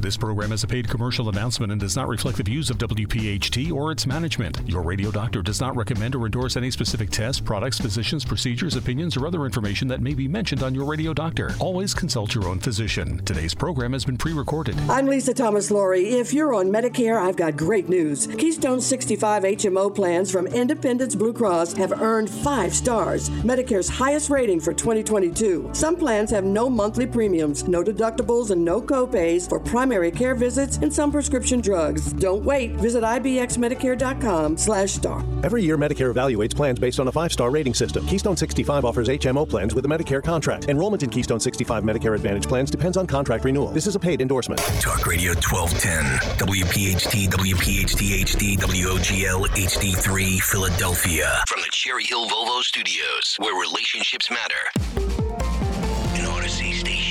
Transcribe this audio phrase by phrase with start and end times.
[0.00, 3.72] This program is a paid commercial announcement and does not reflect the views of WPHT
[3.72, 4.60] or its management.
[4.64, 9.16] Your radio doctor does not recommend or endorse any specific tests, products, physicians, procedures, opinions,
[9.16, 11.50] or other information that may be mentioned on your radio doctor.
[11.58, 13.24] Always consult your own physician.
[13.24, 14.78] Today's program has been pre recorded.
[14.88, 16.10] I'm Lisa Thomas Laury.
[16.10, 18.28] If you're on Medicare, I've got great news.
[18.28, 24.60] Keystone 65 HMO plans from Independence Blue Cross have earned five stars, Medicare's highest rating
[24.60, 25.70] for 2022.
[25.72, 30.78] Some plans have no monthly premiums, no deductibles, and no copays for primary care visits
[30.78, 32.12] and some prescription drugs.
[32.12, 32.72] Don't wait.
[32.76, 35.24] Visit ibxmedicare.com slash star.
[35.42, 38.06] Every year, Medicare evaluates plans based on a five-star rating system.
[38.06, 40.68] Keystone 65 offers HMO plans with a Medicare contract.
[40.68, 43.68] Enrollment in Keystone 65 Medicare Advantage plans depends on contract renewal.
[43.68, 44.60] This is a paid endorsement.
[44.80, 46.04] Talk Radio 1210,
[46.38, 51.42] WPHT, WPHT HD, WOGL HD3, Philadelphia.
[51.48, 55.17] From the Cherry Hill Volvo Studios, where relationships matter.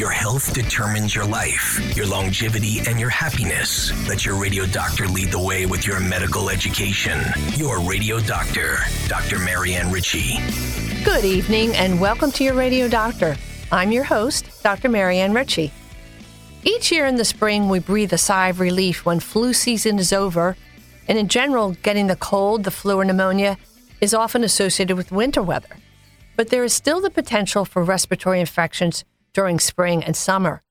[0.00, 3.92] Your health determines your life, your longevity, and your happiness.
[4.08, 7.20] Let your radio doctor lead the way with your medical education.
[7.56, 8.78] Your radio doctor,
[9.08, 9.38] Dr.
[9.38, 10.38] Marianne Ritchie.
[11.04, 13.36] Good evening and welcome to your radio doctor.
[13.70, 14.88] I'm your host, Dr.
[14.88, 15.70] Marianne Ritchie.
[16.64, 20.14] Each year in the spring, we breathe a sigh of relief when flu season is
[20.14, 20.56] over,
[21.08, 23.58] and in general, getting the cold, the flu, or pneumonia
[24.00, 25.76] is often associated with winter weather.
[26.36, 30.62] But there is still the potential for respiratory infections during spring and summer.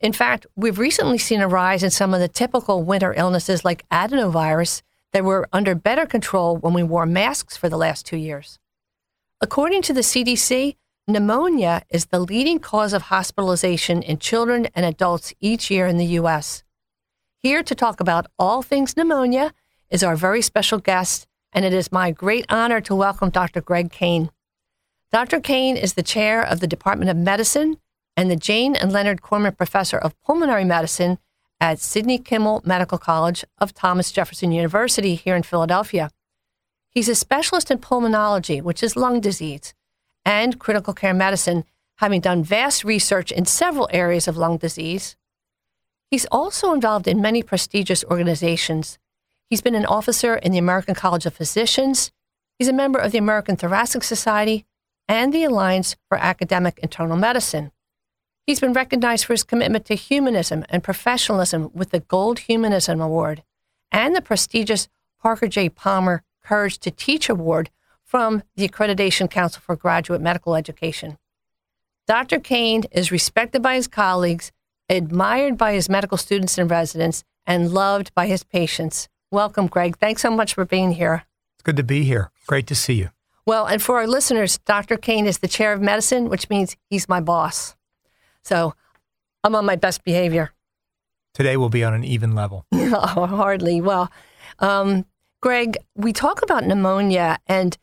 [0.00, 3.88] In fact, we've recently seen a rise in some of the typical winter illnesses like
[3.90, 8.58] adenovirus that were under better control when we wore masks for the last two years.
[9.40, 15.34] According to the CDC, pneumonia is the leading cause of hospitalization in children and adults
[15.40, 16.62] each year in the U.S.
[17.38, 19.52] Here to talk about all things pneumonia
[19.90, 23.60] is our very special guest, and it is my great honor to welcome Dr.
[23.60, 24.30] Greg Kane.
[25.10, 25.40] Dr.
[25.40, 27.78] Kane is the chair of the Department of Medicine
[28.20, 31.16] and the Jane and Leonard Korman Professor of Pulmonary Medicine
[31.58, 36.10] at Sidney Kimmel Medical College of Thomas Jefferson University here in Philadelphia.
[36.90, 39.72] He's a specialist in pulmonology, which is lung disease,
[40.22, 41.64] and critical care medicine,
[41.96, 45.16] having done vast research in several areas of lung disease.
[46.10, 48.98] He's also involved in many prestigious organizations.
[49.48, 52.12] He's been an officer in the American College of Physicians.
[52.58, 54.66] He's a member of the American Thoracic Society
[55.08, 57.72] and the Alliance for Academic Internal Medicine.
[58.50, 63.44] He's been recognized for his commitment to humanism and professionalism with the Gold Humanism Award
[63.92, 64.88] and the prestigious
[65.22, 65.68] Parker J.
[65.68, 67.70] Palmer Courage to Teach Award
[68.02, 71.16] from the Accreditation Council for Graduate Medical Education.
[72.08, 72.40] Dr.
[72.40, 74.50] Kane is respected by his colleagues,
[74.88, 79.08] admired by his medical students and residents, and loved by his patients.
[79.30, 79.96] Welcome, Greg.
[79.98, 81.24] Thanks so much for being here.
[81.54, 82.32] It's good to be here.
[82.48, 83.10] Great to see you.
[83.46, 84.96] Well, and for our listeners, Dr.
[84.96, 87.76] Kane is the chair of medicine, which means he's my boss.
[88.50, 88.74] So
[89.44, 90.50] I'm on my best behavior.
[91.34, 92.66] Today we'll be on an even level.
[92.72, 93.80] oh, hardly.
[93.80, 94.10] Well,
[94.58, 95.06] um,
[95.40, 97.78] Greg, we talk about pneumonia, and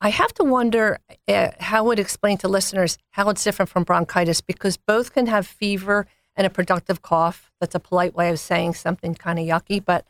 [0.00, 0.98] I have to wonder
[1.28, 5.46] uh, how would explain to listeners how it's different from bronchitis because both can have
[5.46, 7.52] fever and a productive cough.
[7.60, 9.84] That's a polite way of saying something kind of yucky.
[9.84, 10.06] But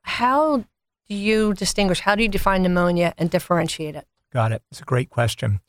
[0.00, 0.64] how
[1.08, 2.00] do you distinguish?
[2.00, 4.06] How do you define pneumonia and differentiate it?
[4.32, 4.62] Got it.
[4.70, 5.60] It's a great question.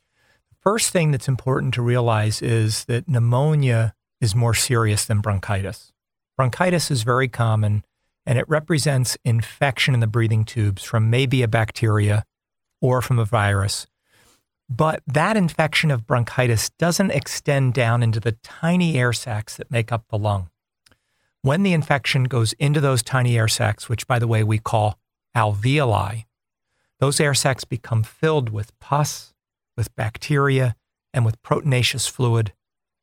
[0.63, 5.91] First thing that's important to realize is that pneumonia is more serious than bronchitis.
[6.37, 7.83] Bronchitis is very common
[8.25, 12.23] and it represents infection in the breathing tubes from maybe a bacteria
[12.79, 13.87] or from a virus.
[14.69, 19.91] But that infection of bronchitis doesn't extend down into the tiny air sacs that make
[19.91, 20.49] up the lung.
[21.41, 24.97] When the infection goes into those tiny air sacs, which by the way we call
[25.35, 26.23] alveoli,
[27.01, 29.32] those air sacs become filled with pus,
[29.77, 30.75] with bacteria,
[31.13, 32.53] and with proteinaceous fluid.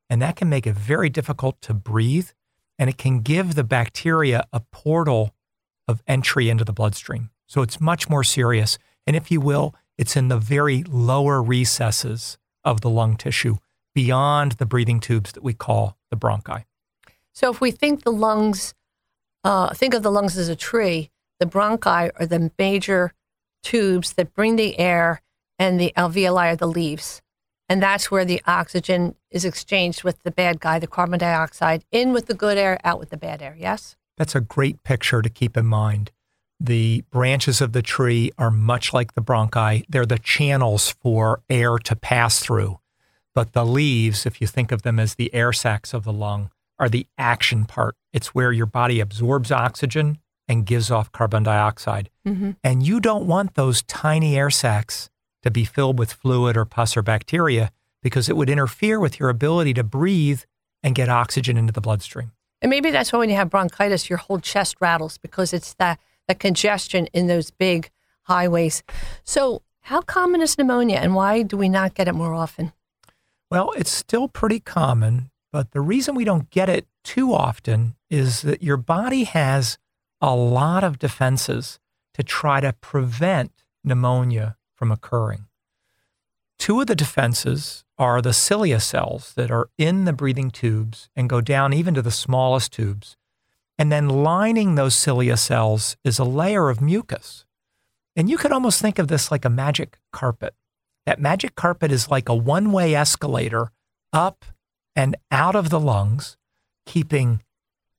[0.08, 2.30] And that can make it very difficult to breathe
[2.80, 5.34] and it can give the bacteria a portal
[5.86, 7.28] of entry into the bloodstream.
[7.46, 8.78] So it's much more serious.
[9.06, 13.58] And if you will, it's in the very lower recesses of the lung tissue
[13.94, 16.64] beyond the breathing tubes that we call the bronchi.
[17.34, 18.72] So if we think the lungs,
[19.44, 23.12] uh, think of the lungs as a tree, the bronchi are the major
[23.62, 25.20] tubes that bring the air,
[25.60, 27.20] and the alveoli are the leaves.
[27.68, 32.12] And that's where the oxygen is exchanged with the bad guy, the carbon dioxide, in
[32.12, 33.54] with the good air, out with the bad air.
[33.56, 33.94] Yes?
[34.16, 36.10] That's a great picture to keep in mind.
[36.58, 39.84] The branches of the tree are much like the bronchi.
[39.88, 42.80] They're the channels for air to pass through.
[43.34, 46.50] But the leaves, if you think of them as the air sacs of the lung,
[46.78, 47.94] are the action part.
[48.12, 50.18] It's where your body absorbs oxygen
[50.48, 52.10] and gives off carbon dioxide.
[52.26, 52.52] Mm-hmm.
[52.64, 55.10] And you don't want those tiny air sacs
[55.42, 57.70] to be filled with fluid or pus or bacteria
[58.02, 60.42] because it would interfere with your ability to breathe
[60.82, 62.32] and get oxygen into the bloodstream.
[62.62, 65.98] And maybe that's why when you have bronchitis, your whole chest rattles because it's the,
[66.28, 67.90] the congestion in those big
[68.22, 68.82] highways.
[69.24, 72.72] So, how common is pneumonia and why do we not get it more often?
[73.50, 78.42] Well, it's still pretty common, but the reason we don't get it too often is
[78.42, 79.78] that your body has
[80.20, 81.80] a lot of defenses
[82.14, 83.52] to try to prevent
[83.82, 85.44] pneumonia from occurring.
[86.58, 91.28] Two of the defenses are the cilia cells that are in the breathing tubes and
[91.28, 93.18] go down even to the smallest tubes.
[93.78, 97.44] And then lining those cilia cells is a layer of mucus.
[98.16, 100.54] And you could almost think of this like a magic carpet.
[101.04, 103.72] That magic carpet is like a one way escalator
[104.14, 104.46] up
[104.96, 106.38] and out of the lungs,
[106.86, 107.42] keeping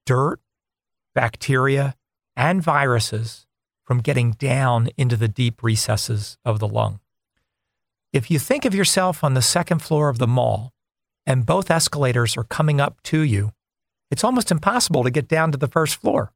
[0.07, 0.39] dirt,
[1.13, 1.95] bacteria,
[2.35, 3.45] and viruses
[3.91, 7.01] from getting down into the deep recesses of the lung.
[8.13, 10.71] If you think of yourself on the second floor of the mall
[11.25, 13.51] and both escalators are coming up to you,
[14.09, 16.31] it's almost impossible to get down to the first floor.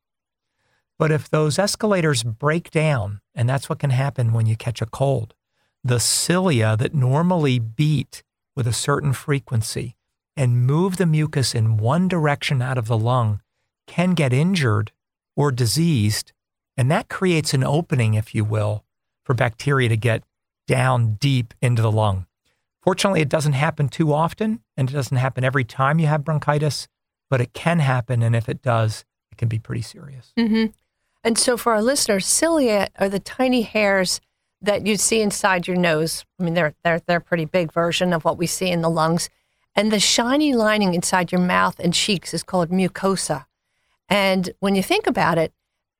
[0.99, 4.85] But if those escalators break down, and that's what can happen when you catch a
[4.85, 5.33] cold,
[5.81, 8.21] the cilia that normally beat
[8.53, 9.95] with a certain frequency
[10.35, 13.39] and move the mucus in one direction out of the lung
[13.87, 14.91] can get injured
[15.37, 16.33] or diseased.
[16.77, 18.83] And that creates an opening, if you will,
[19.23, 20.23] for bacteria to get
[20.67, 22.25] down deep into the lung.
[22.81, 26.87] Fortunately, it doesn't happen too often and it doesn't happen every time you have bronchitis,
[27.29, 28.21] but it can happen.
[28.21, 30.33] And if it does, it can be pretty serious.
[30.37, 30.65] Mm-hmm.
[31.23, 34.21] And so, for our listeners, cilia are the tiny hairs
[34.61, 36.23] that you see inside your nose.
[36.39, 38.89] I mean, they're they're they're a pretty big version of what we see in the
[38.89, 39.29] lungs.
[39.75, 43.45] And the shiny lining inside your mouth and cheeks is called mucosa.
[44.07, 45.51] And when you think about it,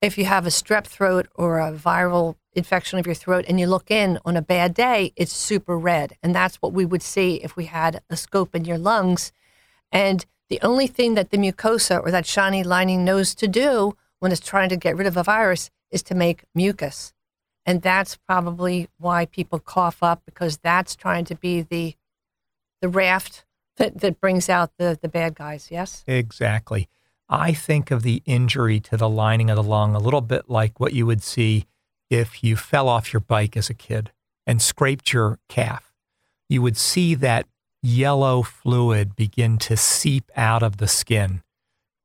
[0.05, 3.67] if you have a strep throat or a viral infection of your throat and you
[3.67, 6.15] look in on a bad day, it's super red.
[6.23, 9.31] And that's what we would see if we had a scope in your lungs.
[9.91, 14.31] And the only thing that the mucosa or that shiny lining knows to do when
[14.31, 17.13] it's trying to get rid of a virus is to make mucus.
[17.65, 21.95] And that's probably why people cough up because that's trying to be the
[22.81, 23.45] the raft
[23.77, 26.03] that, that brings out the, the bad guys, yes?
[26.07, 26.87] Exactly.
[27.29, 30.79] I think of the injury to the lining of the lung a little bit like
[30.79, 31.65] what you would see
[32.09, 34.11] if you fell off your bike as a kid
[34.45, 35.91] and scraped your calf.
[36.49, 37.47] You would see that
[37.81, 41.41] yellow fluid begin to seep out of the skin.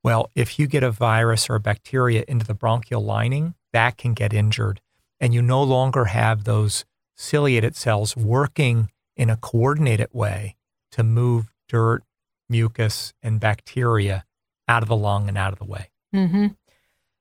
[0.02, 4.14] Well, if you get a virus or a bacteria into the bronchial lining, that can
[4.14, 4.80] get injured.
[5.20, 6.86] And you no longer have those
[7.16, 10.56] ciliated cells working in a coordinated way
[10.92, 12.02] to move dirt,
[12.48, 14.24] mucus, and bacteria
[14.70, 15.90] out of the lung and out of the way.
[16.14, 16.46] Mm-hmm.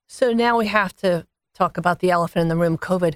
[0.07, 3.15] So now we have to talk about the elephant in the room, COVID.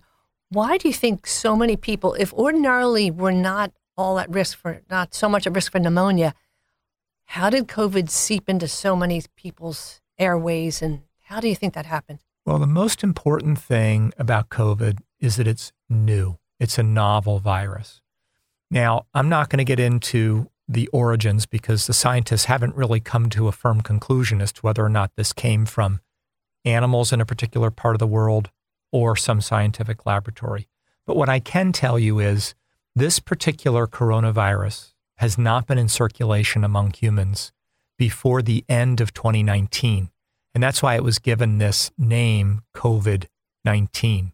[0.49, 4.81] Why do you think so many people, if ordinarily we're not all at risk for,
[4.89, 6.33] not so much at risk for pneumonia,
[7.25, 11.85] how did COVID seep into so many people's airways and how do you think that
[11.85, 12.19] happened?
[12.45, 18.01] Well, the most important thing about COVID is that it's new, it's a novel virus.
[18.69, 23.29] Now, I'm not going to get into the origins because the scientists haven't really come
[23.29, 25.99] to a firm conclusion as to whether or not this came from
[26.65, 28.49] animals in a particular part of the world
[28.91, 30.67] or some scientific laboratory.
[31.05, 32.55] But what I can tell you is
[32.95, 37.51] this particular coronavirus has not been in circulation among humans
[37.97, 40.09] before the end of 2019.
[40.53, 43.25] And that's why it was given this name, COVID
[43.65, 44.33] 19.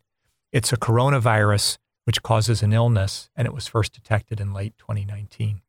[0.52, 5.62] It's a coronavirus which causes an illness, and it was first detected in late 2019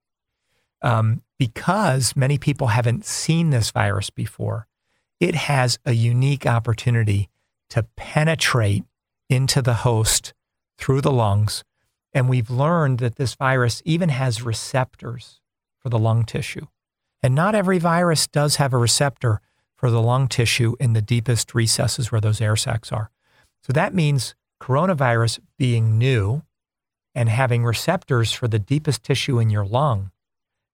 [0.83, 4.67] um, because many people haven't seen this virus before,
[5.19, 7.29] it has a unique opportunity
[7.71, 8.85] to penetrate
[9.29, 10.33] into the host
[10.79, 11.63] through the lungs.
[12.13, 15.41] And we've learned that this virus even has receptors
[15.79, 16.67] for the lung tissue.
[17.23, 19.41] And not every virus does have a receptor
[19.77, 23.11] for the lung tissue in the deepest recesses where those air sacs are.
[23.63, 26.43] So that means coronavirus being new
[27.15, 30.11] and having receptors for the deepest tissue in your lung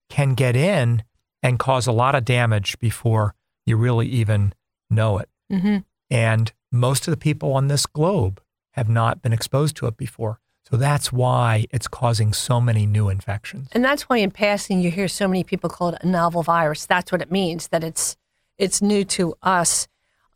[0.08, 1.02] can get in
[1.42, 3.34] and cause a lot of damage before
[3.64, 4.52] you really even
[4.90, 5.28] know it.
[5.52, 5.78] Mm-hmm.
[6.10, 8.40] And most of the people on this globe
[8.72, 10.40] have not been exposed to it before.
[10.68, 13.68] So that's why it's causing so many new infections.
[13.72, 16.86] And that's why in passing you hear so many people call it a novel virus.
[16.86, 18.16] That's what it means, that it's
[18.58, 19.86] it's new to us.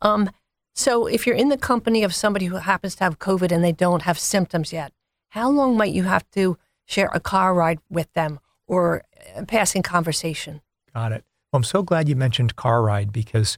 [0.01, 0.29] Um,
[0.73, 3.73] So, if you're in the company of somebody who happens to have COVID and they
[3.73, 4.93] don't have symptoms yet,
[5.29, 9.03] how long might you have to share a car ride with them or
[9.47, 10.61] passing conversation?
[10.93, 11.23] Got it.
[11.51, 13.57] Well, I'm so glad you mentioned car ride because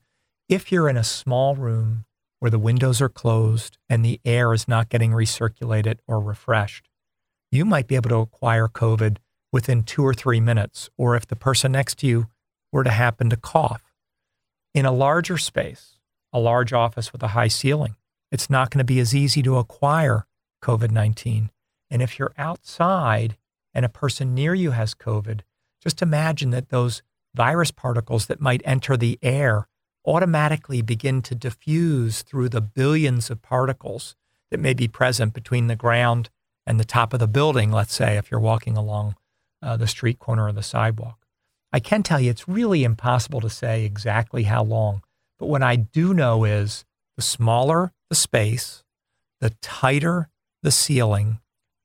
[0.50, 2.06] if you're in a small room
[2.40, 6.90] where the windows are closed and the air is not getting recirculated or refreshed,
[7.52, 9.18] you might be able to acquire COVID
[9.52, 12.28] within two or three minutes, or if the person next to you
[12.72, 13.94] were to happen to cough.
[14.74, 16.00] In a larger space,
[16.34, 17.96] a large office with a high ceiling,
[18.32, 20.26] it's not going to be as easy to acquire
[20.64, 21.52] COVID 19.
[21.92, 23.38] And if you're outside
[23.74, 25.42] and a person near you has COVID,
[25.84, 27.02] just imagine that those
[27.36, 29.68] virus particles that might enter the air
[30.06, 34.16] automatically begin to diffuse through the billions of particles
[34.52, 36.30] that may be present between the ground
[36.66, 39.16] and the top of the building, let's say, if you're walking along
[39.62, 41.26] uh, the street corner or the sidewalk.
[41.72, 45.02] I can tell you it's really impossible to say exactly how long,
[45.40, 46.86] but what I do know is
[47.16, 48.84] the smaller the space,
[49.42, 50.30] the tighter
[50.62, 51.40] the ceiling,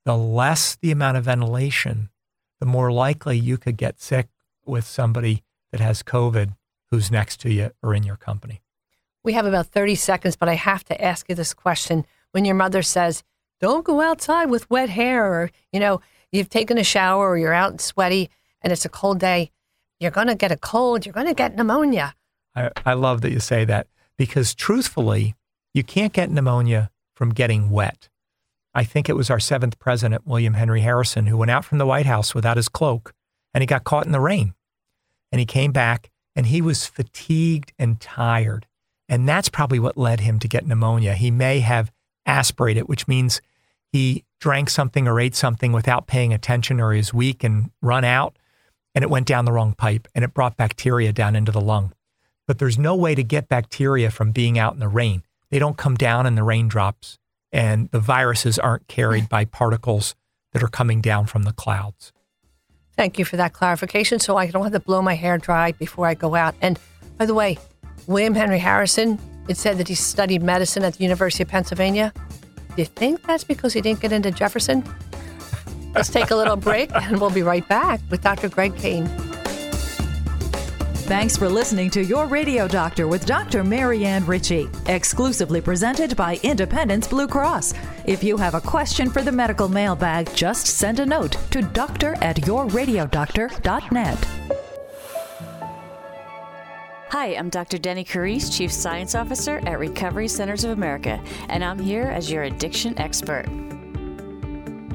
[0.05, 2.09] the less the amount of ventilation,
[2.59, 4.27] the more likely you could get sick
[4.65, 6.55] with somebody that has COVID
[6.91, 8.61] who's next to you or in your company.
[9.23, 12.05] We have about 30 seconds, but I have to ask you this question.
[12.31, 13.23] When your mother says,
[13.59, 16.01] don't go outside with wet hair, or, you know,
[16.31, 18.29] you've taken a shower or you're out and sweaty
[18.61, 19.51] and it's a cold day,
[19.99, 22.15] you're going to get a cold, you're going to get pneumonia.
[22.55, 23.87] I, I love that you say that
[24.17, 25.35] because truthfully,
[25.73, 28.09] you can't get pneumonia from getting wet.
[28.79, 31.85] I think it was our seventh president, William Henry Harrison, who went out from the
[31.85, 33.13] White House without his cloak
[33.53, 34.53] and he got caught in the rain.
[35.33, 38.67] And he came back and he was fatigued and tired.
[39.09, 41.15] And that's probably what led him to get pneumonia.
[41.15, 41.91] He may have
[42.25, 43.41] aspirated, which means
[43.91, 48.05] he drank something or ate something without paying attention or he was weak and run
[48.05, 48.39] out
[48.95, 51.91] and it went down the wrong pipe and it brought bacteria down into the lung.
[52.47, 55.23] But there's no way to get bacteria from being out in the rain.
[55.49, 57.19] They don't come down in the raindrops
[57.51, 60.15] and the viruses aren't carried by particles
[60.53, 62.11] that are coming down from the clouds.
[62.95, 66.05] Thank you for that clarification so I don't have to blow my hair dry before
[66.05, 66.55] I go out.
[66.61, 66.77] And
[67.17, 67.57] by the way,
[68.07, 72.11] William Henry Harrison, it said that he studied medicine at the University of Pennsylvania.
[72.75, 74.83] Do you think that's because he didn't get into Jefferson?
[75.95, 78.49] Let's take a little break and we'll be right back with Dr.
[78.49, 79.09] Greg Kane.
[81.09, 83.63] Thanks for listening to Your Radio Doctor with Dr.
[83.63, 87.73] Marianne Ritchie, exclusively presented by Independence Blue Cross.
[88.05, 92.13] If you have a question for the medical mailbag, just send a note to doctor
[92.21, 94.27] at yourradiodoctor.net.
[97.09, 97.79] Hi, I'm Dr.
[97.79, 102.43] Deni Carise, Chief Science Officer at Recovery Centers of America, and I'm here as your
[102.43, 103.47] addiction expert.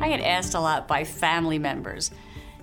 [0.00, 2.12] I get asked a lot by family members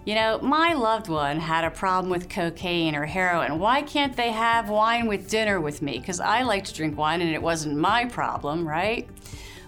[0.05, 3.59] you know, my loved one had a problem with cocaine or heroin.
[3.59, 5.99] Why can't they have wine with dinner with me?
[5.99, 9.07] Because I like to drink wine and it wasn't my problem, right?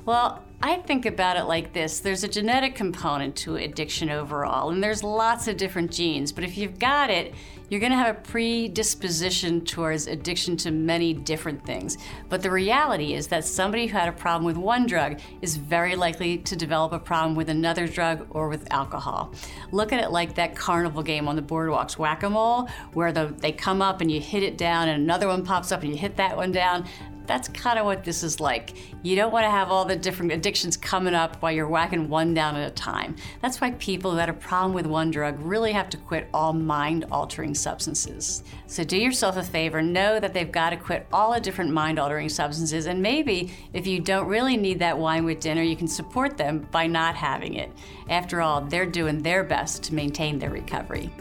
[0.06, 4.82] Well, I think about it like this there's a genetic component to addiction overall, and
[4.82, 7.34] there's lots of different genes, but if you've got it,
[7.68, 11.98] you're going to have a predisposition towards addiction to many different things.
[12.30, 15.98] But the reality is that somebody who had a problem with one drug is very
[15.98, 19.34] likely to develop a problem with another drug or with alcohol.
[19.74, 23.36] Look at it like that carnival game on the boardwalks, whack a mole, where the,
[23.38, 25.98] they come up and you hit it down, and another one pops up and you
[25.98, 26.88] hit that one down
[27.26, 28.74] that's kind of what this is like.
[29.04, 32.34] You don't want to have all the different addictions coming up while you're whacking one
[32.34, 33.16] down at a time.
[33.42, 36.54] That's why people who had a problem with one drug really have to quit all
[36.54, 38.44] mind altering substances.
[38.68, 42.00] So do yourself a favor, know that they've got to quit all the different mind
[42.00, 45.88] altering substances, and maybe if you don't really need that wine with dinner, you can
[45.88, 47.72] support them by not having it.
[48.10, 51.12] After all, they're doing their best to maintain their recovery.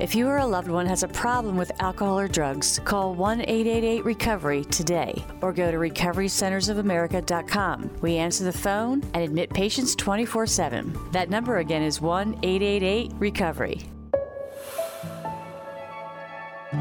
[0.00, 3.42] If you or a loved one has a problem with alcohol or drugs, call 1
[3.42, 7.90] 888 Recovery today or go to recoverycentersofamerica.com.
[8.00, 10.98] We answer the phone and admit patients 24 7.
[11.12, 13.86] That number again is 1 888 Recovery.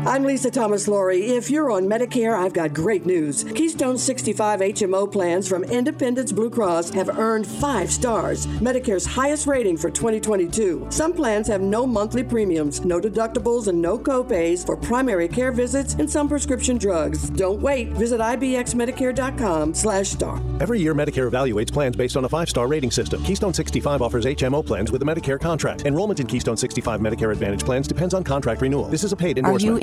[0.05, 1.27] I'm Lisa Thomas Laury.
[1.27, 3.45] If you're on Medicare, I've got great news.
[3.45, 9.77] Keystone 65 HMO plans from Independence Blue Cross have earned five stars, Medicare's highest rating
[9.77, 10.87] for 2022.
[10.89, 15.93] Some plans have no monthly premiums, no deductibles, and no copays for primary care visits
[15.93, 17.29] and some prescription drugs.
[17.29, 17.89] Don't wait.
[17.93, 20.41] Visit ibxmedicare.com slash star.
[20.59, 23.23] Every year, Medicare evaluates plans based on a five-star rating system.
[23.23, 25.85] Keystone 65 offers HMO plans with a Medicare contract.
[25.85, 28.85] Enrollment in Keystone 65 Medicare Advantage plans depends on contract renewal.
[28.89, 29.82] This is a paid endorsement.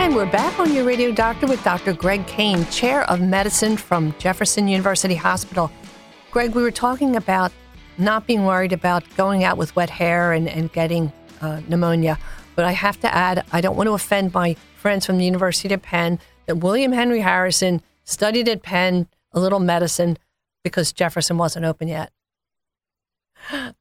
[0.00, 1.92] And we're back on your radio doctor with Dr.
[1.92, 5.70] Greg Kane, Chair of Medicine from Jefferson University Hospital.
[6.30, 7.52] Greg, we were talking about
[7.98, 12.18] not being worried about going out with wet hair and, and getting uh, pneumonia.
[12.56, 15.74] But I have to add, I don't want to offend my friends from the University
[15.74, 20.16] of Penn that William Henry Harrison studied at Penn a little medicine
[20.64, 22.10] because Jefferson wasn't open yet.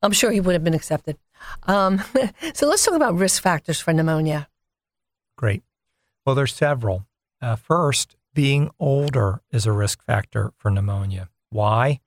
[0.01, 1.17] I'm sure he would have been accepted.
[1.63, 2.01] Um,
[2.53, 4.49] so let's talk about risk factors for pneumonia.
[5.37, 5.63] Great.
[6.29, 7.07] Well, there's several.
[7.41, 11.27] Uh, first, being older is a risk factor for pneumonia.
[11.49, 12.01] Why?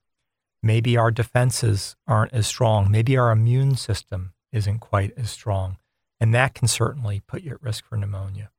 [0.63, 2.89] Maybe our defenses aren't as strong.
[2.89, 5.79] Maybe our immune system isn't quite as strong.
[6.21, 8.53] And that can certainly put you at risk for pneumonia.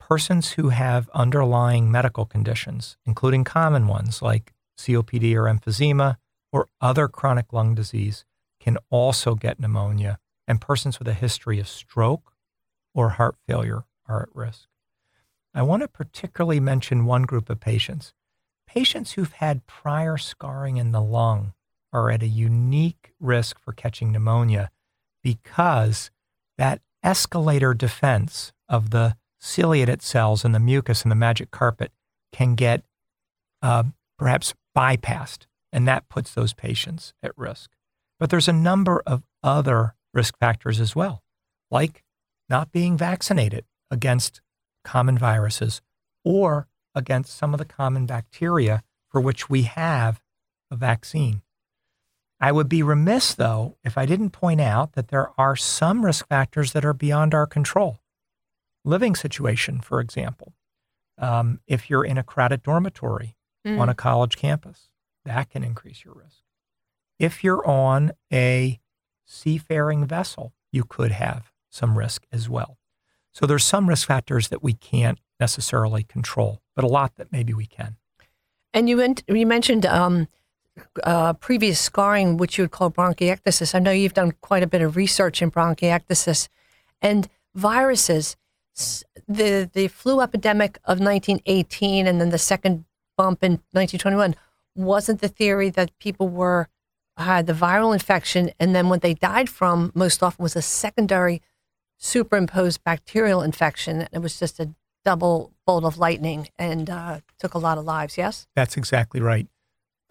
[0.00, 6.16] Persons who have underlying medical conditions, including common ones like COPD or emphysema
[6.50, 8.24] or other chronic lung disease,
[8.58, 10.18] can also get pneumonia.
[10.48, 12.32] And persons with a history of stroke
[12.92, 14.66] or heart failure are at risk.
[15.54, 18.14] I want to particularly mention one group of patients.
[18.66, 21.52] Patients who've had prior scarring in the lung
[21.92, 24.70] are at a unique risk for catching pneumonia
[25.22, 26.10] because
[26.56, 31.92] that escalator defense of the ciliated cells and the mucus and the magic carpet
[32.32, 32.82] can get
[33.60, 33.84] uh,
[34.18, 37.70] perhaps bypassed, and that puts those patients at risk.
[38.18, 41.22] But there's a number of other risk factors as well,
[41.70, 42.04] like
[42.48, 44.40] not being vaccinated against
[44.84, 45.80] common viruses
[46.24, 50.20] or against some of the common bacteria for which we have
[50.70, 51.42] a vaccine.
[52.40, 56.26] I would be remiss, though, if I didn't point out that there are some risk
[56.26, 58.00] factors that are beyond our control.
[58.84, 60.54] Living situation, for example.
[61.18, 63.78] Um, if you're in a crowded dormitory mm.
[63.78, 64.88] on a college campus,
[65.24, 66.38] that can increase your risk.
[67.18, 68.80] If you're on a
[69.24, 72.78] seafaring vessel, you could have some risk as well.
[73.32, 77.54] So there's some risk factors that we can't necessarily control, but a lot that maybe
[77.54, 77.96] we can.
[78.74, 80.28] And you, went, you mentioned um,
[81.04, 83.74] uh, previous scarring, which you would call bronchiectasis.
[83.74, 86.48] I know you've done quite a bit of research in bronchiectasis
[87.00, 88.36] and viruses.
[89.28, 92.86] The the flu epidemic of 1918 and then the second
[93.18, 94.34] bump in 1921
[94.74, 96.68] wasn't the theory that people were
[97.18, 101.42] had the viral infection and then what they died from most often was a secondary
[102.02, 104.08] superimposed bacterial infection.
[104.12, 108.18] It was just a double bolt of lightning and uh, took a lot of lives.
[108.18, 109.46] Yes, that's exactly right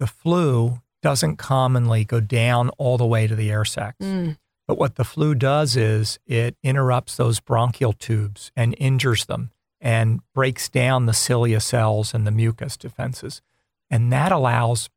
[0.02, 4.04] the flu doesn't commonly go down all the way to the air sacs.
[4.04, 4.36] Mm.
[4.68, 10.22] But what the flu does is it interrupts those bronchial tubes and injures them and
[10.34, 13.44] breaks down the cilia cells and the mucus defenses.
[13.92, 14.90] And that allows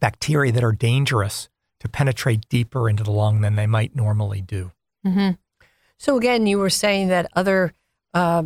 [0.00, 4.72] bacteria that are dangerous to penetrate deeper into the lung than they might normally do.
[5.06, 5.32] Mm-hmm.
[6.02, 7.74] So, again, you were saying that other
[8.12, 8.42] uh,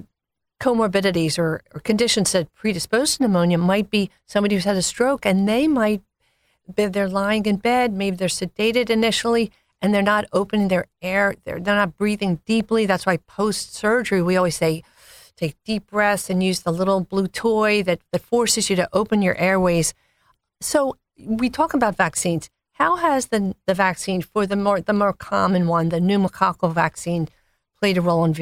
[0.61, 5.25] comorbidities or, or conditions that predispose to pneumonia might be somebody who's had a stroke
[5.25, 6.03] and they might
[6.75, 11.35] be they're lying in bed, maybe they're sedated initially and they're not opening their air,
[11.45, 12.85] they're, they're not breathing deeply.
[12.85, 14.83] That's why post surgery, we always say
[15.35, 19.23] take deep breaths and use the little blue toy that, that forces you to open
[19.23, 19.95] your airways.
[20.61, 22.51] So we talk about vaccines.
[22.73, 27.29] How has the, the vaccine for the more the more common one, the pneumococcal vaccine,
[27.79, 28.35] played a role in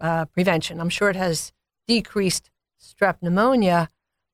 [0.00, 0.80] uh, prevention.
[0.80, 1.52] I'm sure it has
[1.86, 3.90] decreased strep pneumonia,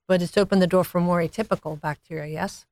[0.06, 2.66] but it's opened the door for more atypical bacteria, yes?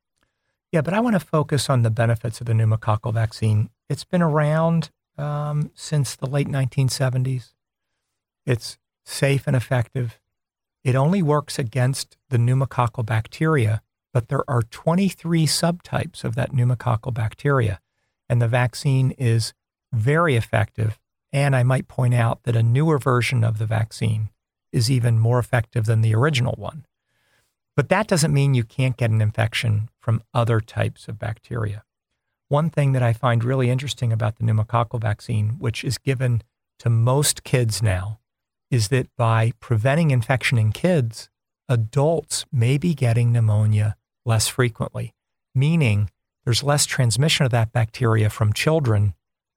[0.73, 3.71] Yeah, but I want to focus on the benefits of the pneumococcal vaccine.
[3.89, 7.53] It's been around um, since the late 1970s.
[8.45, 10.19] It's safe and effective.
[10.85, 17.13] It only works against the pneumococcal bacteria, but there are 23 subtypes of that pneumococcal
[17.15, 17.81] bacteria,
[18.29, 19.53] and the vaccine is
[19.93, 20.99] very effective
[21.37, 24.31] And I might point out that a newer version of the vaccine
[24.73, 26.87] is even more effective than the original one.
[27.77, 31.85] But that doesn't mean you can't get an infection from other types of bacteria.
[32.49, 36.43] One thing that I find really interesting about the pneumococcal vaccine, which is given
[36.79, 38.19] to most kids now,
[38.71, 41.29] is that by preventing infection in kids,
[41.69, 45.13] adults may be getting pneumonia less frequently,
[45.55, 46.09] meaning
[46.47, 49.13] there's less transmission of that bacteria from children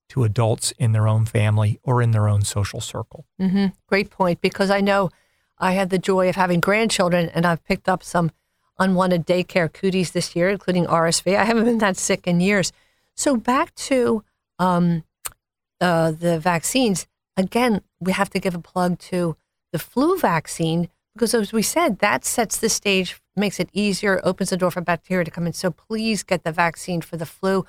[0.09, 3.25] to adults in their own family or in their own social circle.
[3.39, 3.67] Mm-hmm.
[3.87, 5.09] Great point, because I know
[5.57, 8.31] I had the joy of having grandchildren and I've picked up some
[8.79, 11.35] unwanted daycare cooties this year, including RSV.
[11.35, 12.71] I haven't been that sick in years.
[13.15, 14.23] So back to
[14.57, 15.03] um,
[15.81, 17.07] uh, the vaccines.
[17.37, 19.35] Again, we have to give a plug to
[19.71, 24.49] the flu vaccine because, as we said, that sets the stage, makes it easier, opens
[24.49, 25.53] the door for bacteria to come in.
[25.53, 27.65] So please get the vaccine for the flu.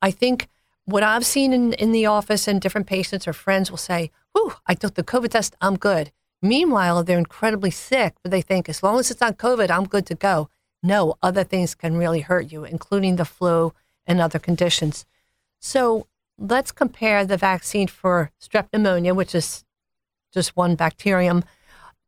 [0.00, 0.48] I think
[0.84, 4.54] what I've seen in, in the office and different patients or friends will say, Whew,
[4.66, 6.12] I took the COVID test, I'm good.
[6.40, 10.06] Meanwhile, they're incredibly sick, but they think as long as it's not COVID, I'm good
[10.06, 10.48] to go.
[10.82, 13.72] No, other things can really hurt you, including the flu
[14.06, 15.06] and other conditions.
[15.60, 19.64] So let's compare the vaccine for strep pneumonia, which is
[20.32, 21.44] just one bacterium,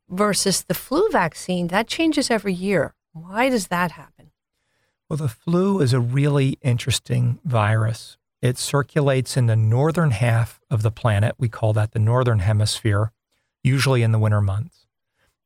[0.08, 1.68] versus the flu vaccine.
[1.68, 2.94] That changes every year.
[3.12, 4.32] Why does that happen?
[5.08, 8.16] Well, the flu is a really interesting virus.
[8.44, 11.34] It circulates in the northern half of the planet.
[11.38, 13.10] We call that the northern hemisphere,
[13.62, 14.84] usually in the winter months.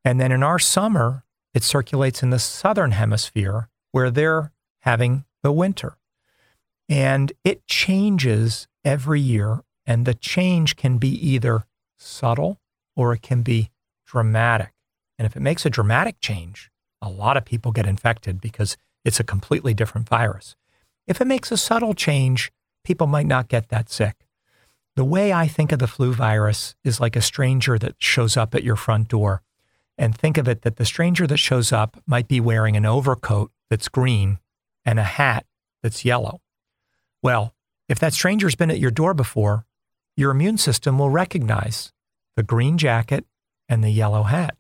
[0.05, 1.23] And then in our summer,
[1.55, 5.97] it circulates in the southern hemisphere where they're having the winter.
[6.89, 9.63] And it changes every year.
[9.87, 11.67] And the change can be either
[11.99, 12.59] subtle
[12.97, 13.71] or it can be
[14.07, 14.73] dramatic.
[15.21, 16.69] And if it makes a dramatic change,
[17.01, 20.57] a lot of people get infected because it's a completely different virus.
[21.07, 22.51] If it makes a subtle change,
[22.88, 24.16] people might not get that sick.
[24.96, 28.55] The way I think of the flu virus is like a stranger that shows up
[28.55, 29.42] at your front door.
[29.98, 33.51] And think of it that the stranger that shows up might be wearing an overcoat
[33.68, 34.38] that's green
[34.87, 35.44] and a hat
[35.83, 36.40] that's yellow.
[37.22, 37.55] Well,
[37.90, 39.66] if that stranger's been at your door before,
[40.16, 41.92] your immune system will recognize
[42.37, 43.27] the green jacket
[43.68, 44.57] and the yellow hat.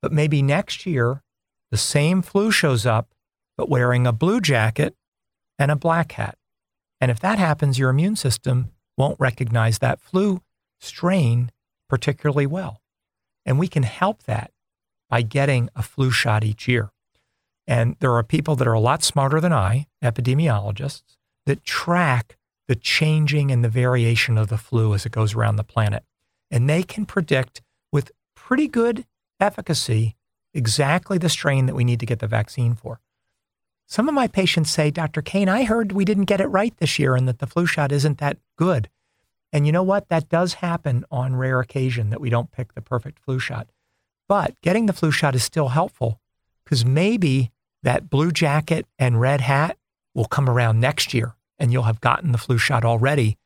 [0.00, 1.22] But maybe next year,
[1.70, 3.14] the same flu shows up,
[3.56, 4.96] but wearing a blue jacket
[5.60, 6.36] and a black hat.
[7.02, 10.40] And if that happens, your immune system won't recognize that flu
[10.80, 11.50] strain
[11.88, 12.80] particularly well.
[13.44, 14.52] And we can help that
[15.10, 16.92] by getting a flu shot each year.
[17.66, 22.38] And there are people that are a lot smarter than I, epidemiologists, that track
[22.68, 26.04] the changing and the variation of the flu as it goes around the planet.
[26.52, 29.06] And they can predict with pretty good
[29.40, 30.14] efficacy
[30.54, 33.00] exactly the strain that we need to get the vaccine for.
[33.86, 35.22] Some of my patients say, Dr.
[35.22, 37.92] Kane, I heard we didn't get it right this year and that the flu shot
[37.92, 38.88] isn't that good.
[39.52, 40.08] And you know what?
[40.08, 43.68] That does happen on rare occasion that we don't pick the perfect flu shot.
[44.28, 46.20] But getting the flu shot is still helpful
[46.64, 47.50] because maybe
[47.82, 49.76] that blue jacket and red hat
[50.14, 53.36] will come around next year and you'll have gotten the flu shot already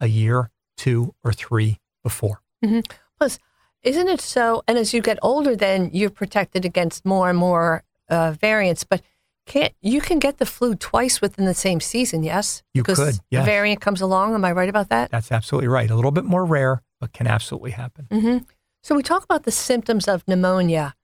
[0.00, 2.40] a year, two, or three before.
[2.62, 2.80] Mm-hmm.
[3.18, 3.38] Plus,
[3.82, 4.62] isn't it so?
[4.66, 8.84] And as you get older, then you're protected against more and more uh, variants.
[8.84, 9.02] But
[9.46, 12.22] can't you can get the flu twice within the same season?
[12.22, 13.14] Yes, you because could.
[13.30, 13.42] Yes.
[13.42, 14.34] A variant comes along.
[14.34, 15.10] Am I right about that?
[15.10, 15.90] That's absolutely right.
[15.90, 18.06] A little bit more rare, but can absolutely happen.
[18.10, 18.38] Mm-hmm.
[18.82, 20.94] So we talk about the symptoms of pneumonia.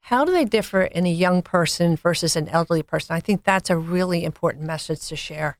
[0.00, 3.14] How do they differ in a young person versus an elderly person?
[3.14, 5.58] I think that's a really important message to share.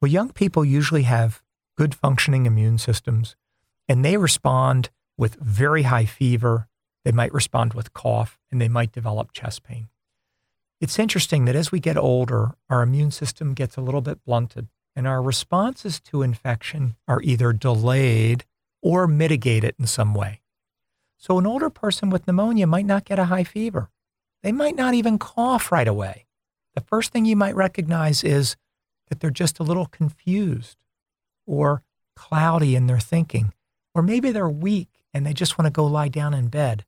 [0.00, 1.42] Well, young people usually have
[1.76, 3.36] good functioning immune systems
[3.88, 6.68] and they respond with very high fever.
[7.04, 9.88] They might respond with cough and they might develop chest pain.
[10.80, 14.68] It's interesting that as we get older, our immune system gets a little bit blunted
[14.96, 18.44] and our responses to infection are either delayed
[18.82, 20.40] or mitigated in some way.
[21.18, 23.90] So, an older person with pneumonia might not get a high fever.
[24.42, 26.26] They might not even cough right away.
[26.74, 28.56] The first thing you might recognize is
[29.08, 30.76] that they're just a little confused
[31.46, 31.82] or
[32.14, 33.54] cloudy in their thinking,
[33.94, 36.84] or maybe they're weak and they just want to go lie down in bed.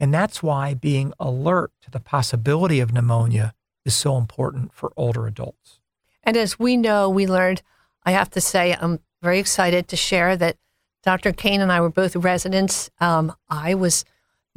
[0.00, 5.26] And that's why being alert to the possibility of pneumonia is so important for older
[5.26, 5.78] adults.
[6.24, 7.62] And as we know, we learned,
[8.04, 10.56] I have to say, I'm very excited to share that
[11.02, 11.32] Dr.
[11.32, 12.90] Kane and I were both residents.
[12.98, 14.04] Um, I was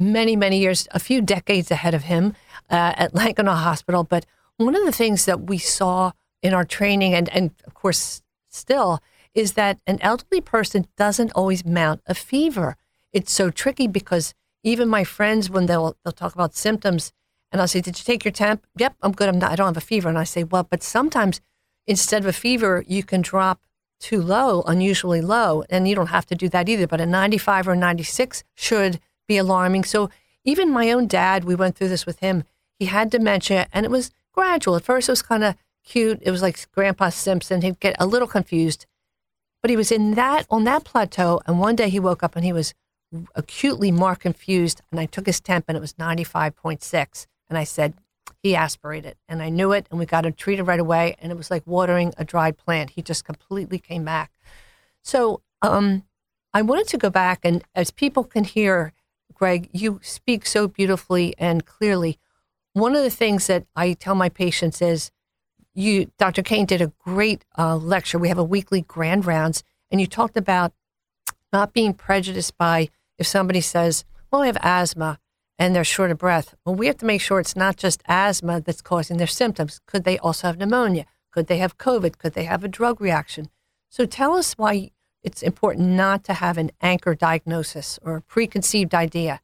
[0.00, 2.34] many, many years, a few decades ahead of him
[2.70, 4.04] uh, at Lankenau Hospital.
[4.04, 4.26] But
[4.56, 9.00] one of the things that we saw in our training, and, and of course still,
[9.34, 12.76] is that an elderly person doesn't always mount a fever.
[13.12, 17.12] It's so tricky because even my friends, when they'll they'll talk about symptoms,
[17.52, 19.28] and I'll say, "Did you take your temp?" "Yep, I'm good.
[19.28, 19.52] I'm not.
[19.52, 21.40] I don't have a fever." And I say, "Well, but sometimes
[21.86, 23.60] instead of a fever, you can drop
[24.00, 27.68] too low, unusually low, and you don't have to do that either, but a 95
[27.68, 29.84] or 96 should be alarming.
[29.84, 30.10] So
[30.44, 32.44] even my own dad, we went through this with him.
[32.78, 34.76] He had dementia and it was gradual.
[34.76, 36.18] At first, it was kind of cute.
[36.22, 37.62] It was like Grandpa Simpson.
[37.62, 38.86] He'd get a little confused,
[39.62, 41.40] but he was in that on that plateau.
[41.46, 42.74] And one day he woke up and he was
[43.34, 44.82] acutely more confused.
[44.90, 47.26] And I took his temp and it was 95.6.
[47.48, 47.94] And I said,
[48.42, 49.86] he aspirated and I knew it.
[49.90, 51.16] And we got him treated right away.
[51.18, 52.90] And it was like watering a dried plant.
[52.90, 54.32] He just completely came back.
[55.02, 56.04] So um,
[56.52, 58.92] I wanted to go back and as people can hear,
[59.32, 62.18] Greg, you speak so beautifully and clearly.
[62.72, 65.10] One of the things that I tell my patients is,
[65.74, 66.42] you, Dr.
[66.42, 68.18] Kane, did a great uh, lecture.
[68.18, 70.72] We have a weekly grand rounds, and you talked about
[71.52, 75.18] not being prejudiced by if somebody says, "Well, I have asthma,"
[75.58, 76.54] and they're short of breath.
[76.64, 79.80] Well, we have to make sure it's not just asthma that's causing their symptoms.
[79.86, 81.06] Could they also have pneumonia?
[81.30, 82.18] Could they have COVID?
[82.18, 83.50] Could they have a drug reaction?
[83.90, 84.90] So tell us why
[85.22, 89.40] it's important not to have an anchor diagnosis or a preconceived idea,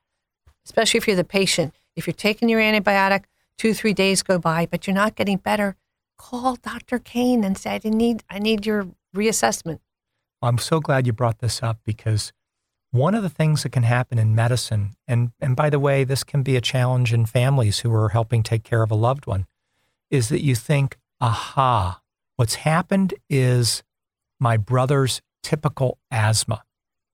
[0.65, 1.75] especially if you're the patient.
[1.97, 3.25] If you're taking your antibiotic,
[3.59, 5.77] two, three days go by, but you're not getting better,
[6.19, 6.99] call Dr.
[6.99, 9.81] Kane and say, I need, I need your reassessment.
[10.43, 12.33] I'm so glad you brought this up because
[12.93, 16.25] one of the things that can happen in medicine, and, and by the way, this
[16.25, 19.47] can be a challenge in families who are helping take care of a loved one,
[20.11, 22.01] is that you think, aha,
[22.37, 23.83] what's happened is
[24.41, 26.65] my brother's typical asthma.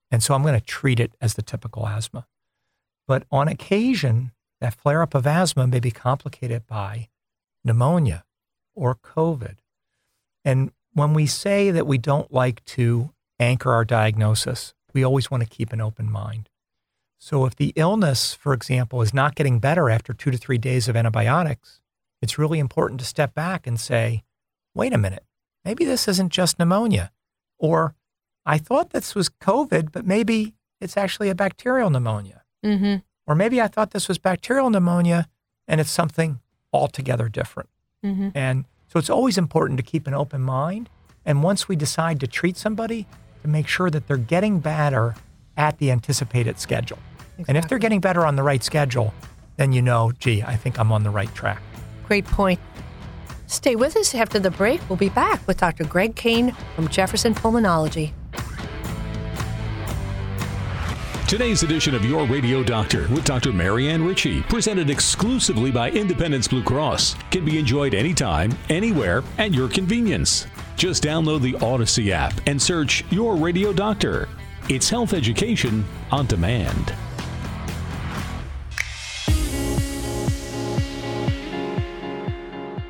[0.09, 2.25] And so I'm going to treat it as the typical asthma.
[3.07, 7.09] But on occasion, that flare up of asthma may be complicated by
[7.63, 8.23] pneumonia
[8.73, 9.57] or COVID.
[10.43, 15.43] And when we say that we don't like to anchor our diagnosis, we always want
[15.43, 16.49] to keep an open mind.
[17.19, 20.87] So if the illness, for example, is not getting better after two to three days
[20.87, 21.79] of antibiotics,
[22.19, 24.23] it's really important to step back and say,
[24.73, 25.23] wait a minute,
[25.63, 27.11] maybe this isn't just pneumonia.
[27.59, 27.93] Or
[28.43, 32.41] I thought this was COVID, but maybe it's actually a bacterial pneumonia.
[32.65, 32.95] Mm-hmm.
[33.27, 35.27] Or maybe I thought this was bacterial pneumonia
[35.67, 36.39] and it's something
[36.73, 37.69] altogether different.
[38.03, 38.29] Mm-hmm.
[38.33, 40.89] And so it's always important to keep an open mind.
[41.23, 43.05] And once we decide to treat somebody,
[43.47, 45.15] to make sure that they're getting better
[45.55, 46.99] at the anticipated schedule.
[47.39, 47.45] Exactly.
[47.47, 49.13] And if they're getting better on the right schedule,
[49.55, 51.61] then you know, gee, I think I'm on the right track.
[52.05, 52.59] Great point.
[53.47, 54.81] Stay with us after the break.
[54.89, 55.85] We'll be back with Dr.
[55.85, 58.11] Greg Kane from Jefferson Pulmonology.
[61.27, 63.51] Today's edition of Your Radio Doctor with Dr.
[63.51, 69.67] Marianne Ritchie, presented exclusively by Independence Blue Cross, can be enjoyed anytime, anywhere, at your
[69.67, 70.47] convenience.
[70.77, 74.29] Just download the Audacy app and search Your Radio Doctor.
[74.69, 76.93] It's health education on demand.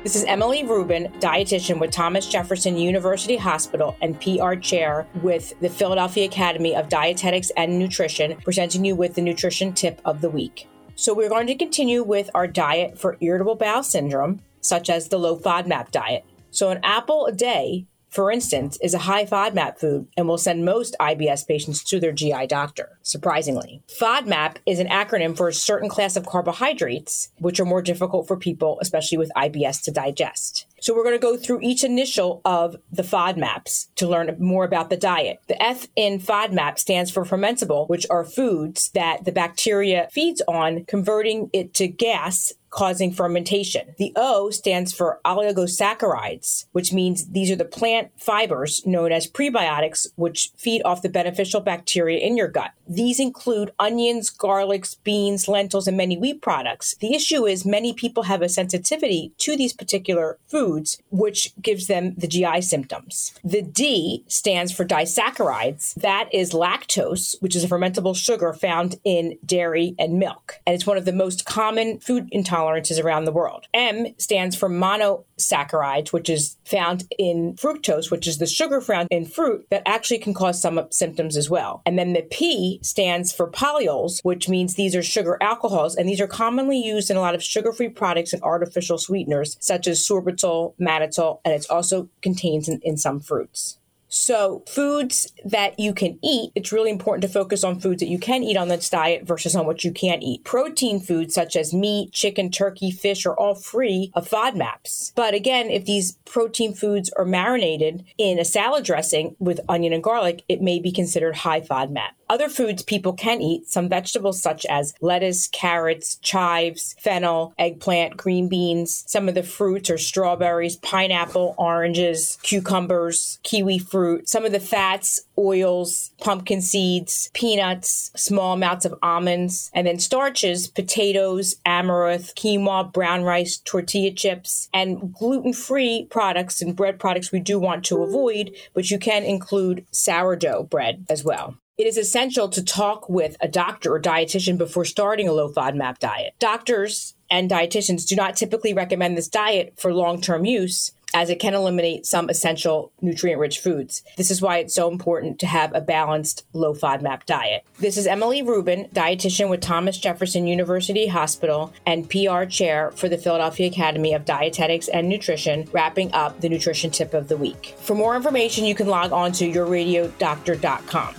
[0.02, 5.70] This is Emily Rubin, dietitian with Thomas Jefferson University Hospital and PR chair with the
[5.70, 10.68] Philadelphia Academy of Dietetics and Nutrition, presenting you with the nutrition tip of the week.
[10.94, 15.18] So, we're going to continue with our diet for irritable bowel syndrome, such as the
[15.18, 16.24] low FODMAP diet.
[16.50, 20.64] So, an apple a day for instance, is a high FODMAP food and will send
[20.64, 23.82] most IBS patients to their GI doctor, surprisingly.
[24.00, 28.36] FODMAP is an acronym for a certain class of carbohydrates, which are more difficult for
[28.36, 30.66] people, especially with IBS, to digest.
[30.80, 34.90] So we're going to go through each initial of the FODMAPs to learn more about
[34.90, 35.40] the diet.
[35.48, 40.84] The F in FODMAP stands for fermentable, which are foods that the bacteria feeds on,
[40.86, 43.94] converting it to gas causing fermentation.
[43.98, 50.06] The O stands for oligosaccharides, which means these are the plant fibers known as prebiotics,
[50.16, 52.72] which feed off the beneficial bacteria in your gut.
[52.86, 56.94] These include onions, garlics, beans, lentils, and many wheat products.
[56.96, 62.14] The issue is many people have a sensitivity to these particular foods which gives them
[62.16, 63.34] the GI symptoms.
[63.44, 65.94] The D stands for disaccharides.
[65.94, 70.60] That is lactose, which is a fermentable sugar found in dairy and milk.
[70.66, 73.66] And it's one of the most common food intolerances around the world.
[73.74, 79.24] M stands for monosaccharides, which is found in fructose, which is the sugar found in
[79.24, 81.82] fruit that actually can cause some symptoms as well.
[81.86, 86.20] And then the P stands for polyols, which means these are sugar alcohols, and these
[86.20, 90.06] are commonly used in a lot of sugar free products and artificial sweeteners, such as
[90.06, 93.77] sorbitol mannitol, and it's also contains in, in some fruits.
[94.08, 98.18] So, foods that you can eat, it's really important to focus on foods that you
[98.18, 100.44] can eat on this diet versus on what you can't eat.
[100.44, 105.12] Protein foods such as meat, chicken, turkey, fish are all free of FODMAPs.
[105.14, 110.02] But again, if these protein foods are marinated in a salad dressing with onion and
[110.02, 112.10] garlic, it may be considered high FODMAP.
[112.30, 118.48] Other foods people can eat, some vegetables such as lettuce, carrots, chives, fennel, eggplant, green
[118.48, 119.04] beans.
[119.06, 124.28] Some of the fruits are strawberries, pineapple, oranges, cucumbers, kiwi fruit.
[124.28, 130.68] Some of the fats, oils, pumpkin seeds, peanuts, small amounts of almonds, and then starches,
[130.68, 137.40] potatoes, amaranth, quinoa, brown rice, tortilla chips, and gluten free products and bread products we
[137.40, 141.56] do want to avoid, but you can include sourdough bread as well.
[141.78, 146.00] It is essential to talk with a doctor or dietitian before starting a low FODMAP
[146.00, 146.34] diet.
[146.40, 151.38] Doctors and dietitians do not typically recommend this diet for long term use as it
[151.38, 154.02] can eliminate some essential nutrient rich foods.
[154.16, 157.64] This is why it's so important to have a balanced low FODMAP diet.
[157.78, 163.18] This is Emily Rubin, dietitian with Thomas Jefferson University Hospital and PR chair for the
[163.18, 167.76] Philadelphia Academy of Dietetics and Nutrition, wrapping up the nutrition tip of the week.
[167.78, 171.14] For more information, you can log on to yourradiodoctor.com.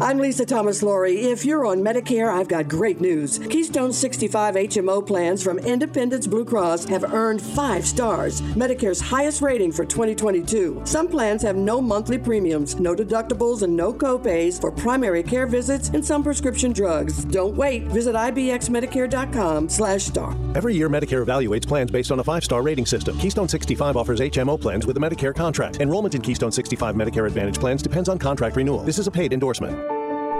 [0.00, 1.22] I'm Lisa Thomas Laury.
[1.22, 3.40] If you're on Medicare, I've got great news.
[3.40, 9.72] Keystone 65 HMO plans from Independence Blue Cross have earned five stars, Medicare's highest rating
[9.72, 10.82] for 2022.
[10.84, 15.88] Some plans have no monthly premiums, no deductibles, and no copays for primary care visits
[15.88, 17.24] and some prescription drugs.
[17.24, 17.82] Don't wait.
[17.88, 20.36] Visit ibxmedicare.com slash star.
[20.54, 23.18] Every year, Medicare evaluates plans based on a five-star rating system.
[23.18, 25.80] Keystone 65 offers HMO plans with a Medicare contract.
[25.80, 28.84] Enrollment in Keystone 65 Medicare Advantage plans depends on contract renewal.
[28.84, 29.71] This is a paid endorsement.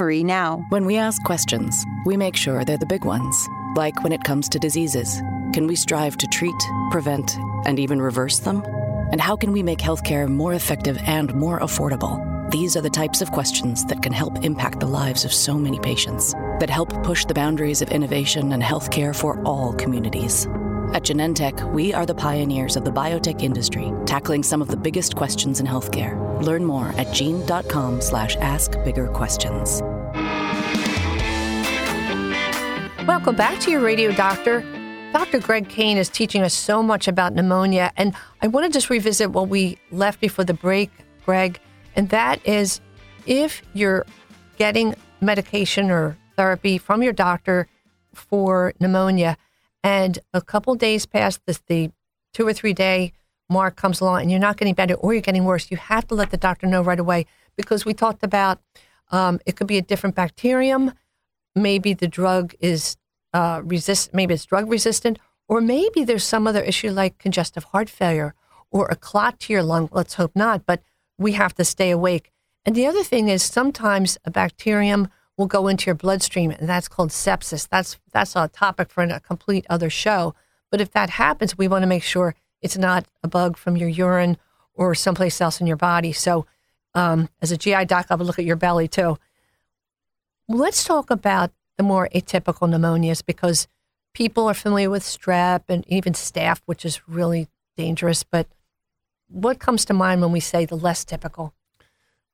[0.00, 0.64] now.
[0.70, 3.48] When we ask questions, we make sure they're the big ones.
[3.76, 5.20] Like when it comes to diseases,
[5.52, 6.54] can we strive to treat,
[6.90, 8.64] prevent, and even reverse them?
[9.12, 12.20] And how can we make healthcare more effective and more affordable?
[12.50, 15.78] These are the types of questions that can help impact the lives of so many
[15.78, 20.48] patients, that help push the boundaries of innovation and healthcare for all communities.
[20.94, 25.16] At Genentech, we are the pioneers of the biotech industry, tackling some of the biggest
[25.16, 26.40] questions in healthcare.
[26.40, 29.82] Learn more at gene.com slash ask bigger questions.
[33.08, 34.60] Welcome back to your radio doctor.
[35.12, 35.40] Dr.
[35.40, 39.32] Greg Kane is teaching us so much about pneumonia, and I want to just revisit
[39.32, 40.92] what we left before the break,
[41.24, 41.58] Greg,
[41.96, 42.80] and that is
[43.26, 44.06] if you're
[44.58, 47.66] getting medication or therapy from your doctor
[48.12, 49.36] for pneumonia,
[49.84, 51.92] and a couple days past the
[52.32, 53.12] two or three day
[53.48, 56.16] mark comes along, and you're not getting better or you're getting worse, you have to
[56.16, 58.58] let the doctor know right away because we talked about
[59.12, 60.92] um, it could be a different bacterium
[61.54, 62.96] maybe the drug is
[63.32, 65.18] uh, resist, maybe it's drug resistant,
[65.48, 68.34] or maybe there's some other issue like congestive heart failure
[68.70, 69.88] or a clot to your lung.
[69.92, 70.82] Let's hope not, but
[71.18, 72.30] we have to stay awake.
[72.64, 76.88] And the other thing is sometimes a bacterium will go into your bloodstream, and that's
[76.88, 77.68] called sepsis.
[77.68, 80.34] That's that's a topic for a complete other show.
[80.70, 83.88] But if that happens, we want to make sure it's not a bug from your
[83.88, 84.36] urine
[84.74, 86.12] or someplace else in your body.
[86.12, 86.46] So,
[86.94, 89.18] um, as a GI doc, I would look at your belly too.
[90.48, 93.66] Let's talk about the more atypical pneumonias because
[94.14, 98.22] people are familiar with strep and even staph, which is really dangerous.
[98.22, 98.46] But
[99.28, 101.54] what comes to mind when we say the less typical?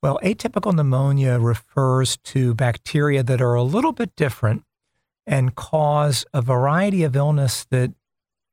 [0.03, 4.65] Well, atypical pneumonia refers to bacteria that are a little bit different
[5.27, 7.93] and cause a variety of illness that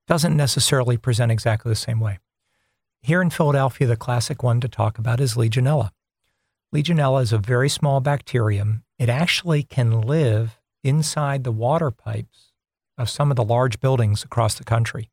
[0.07, 2.19] doesn't necessarily present exactly the same way.
[3.01, 5.91] Here in Philadelphia, the classic one to talk about is Legionella.
[6.73, 8.83] Legionella is a very small bacterium.
[8.99, 12.51] It actually can live inside the water pipes
[12.97, 15.09] of some of the large buildings across the country.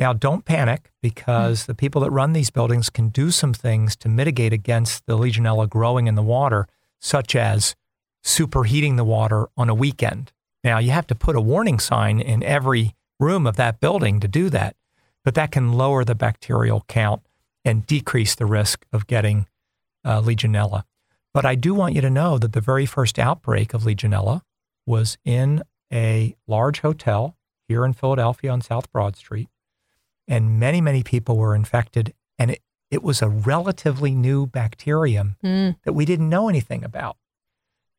[0.00, 4.08] Now, don't panic because the people that run these buildings can do some things to
[4.08, 6.66] mitigate against the Legionella growing in the water,
[7.02, 7.76] such as
[8.24, 10.32] superheating the water on a weekend.
[10.64, 14.28] Now, you have to put a warning sign in every room of that building to
[14.28, 14.74] do that,
[15.22, 17.20] but that can lower the bacterial count
[17.62, 19.46] and decrease the risk of getting
[20.02, 20.84] uh, Legionella.
[21.34, 24.40] But I do want you to know that the very first outbreak of Legionella
[24.86, 27.36] was in a large hotel
[27.68, 29.48] here in Philadelphia on South Broad Street.
[30.30, 32.14] And many, many people were infected.
[32.38, 35.76] And it, it was a relatively new bacterium Mm.
[35.84, 37.16] that we didn't know anything about.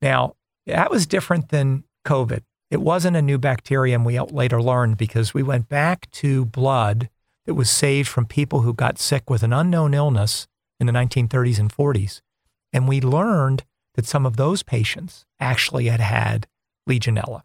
[0.01, 2.41] Now, that was different than COVID.
[2.71, 7.09] It wasn't a new bacterium we later learned because we went back to blood
[7.45, 10.47] that was saved from people who got sick with an unknown illness
[10.79, 12.21] in the 1930s and 40s.
[12.71, 13.63] And we learned
[13.95, 16.47] that some of those patients actually had had
[16.89, 17.43] Legionella.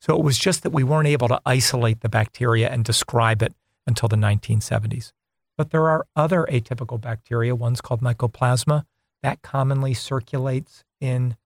[0.00, 3.54] So it was just that we weren't able to isolate the bacteria and describe it
[3.86, 5.12] until the 1970s.
[5.56, 7.54] But there are other atypical bacteria.
[7.54, 8.84] One's called Mycoplasma.
[9.22, 11.36] That commonly circulates in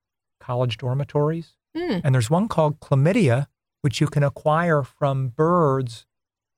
[0.41, 1.53] college dormitories.
[1.77, 1.99] Hmm.
[2.03, 3.47] And there's one called chlamydia,
[3.83, 6.07] which you can acquire from birds,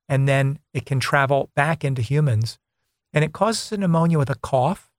[0.08, 2.58] and then it can travel back into humans.
[3.12, 4.90] And it causes a pneumonia with a cough,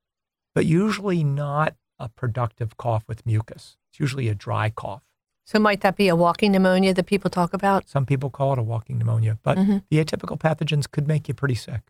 [0.54, 3.78] but usually not a productive cough with mucus.
[3.90, 5.04] It's usually a dry cough.
[5.52, 7.89] So might that be a walking pneumonia that people talk about?
[7.89, 9.84] Some people call it a walking pneumonia, but Mhm.
[9.89, 11.82] the atypical pathogens could make you pretty sick.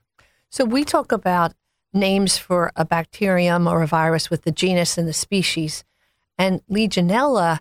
[0.50, 1.54] So we talk about
[1.94, 5.84] names for a bacterium or a virus with the genus and the species.
[6.40, 7.60] And Legionella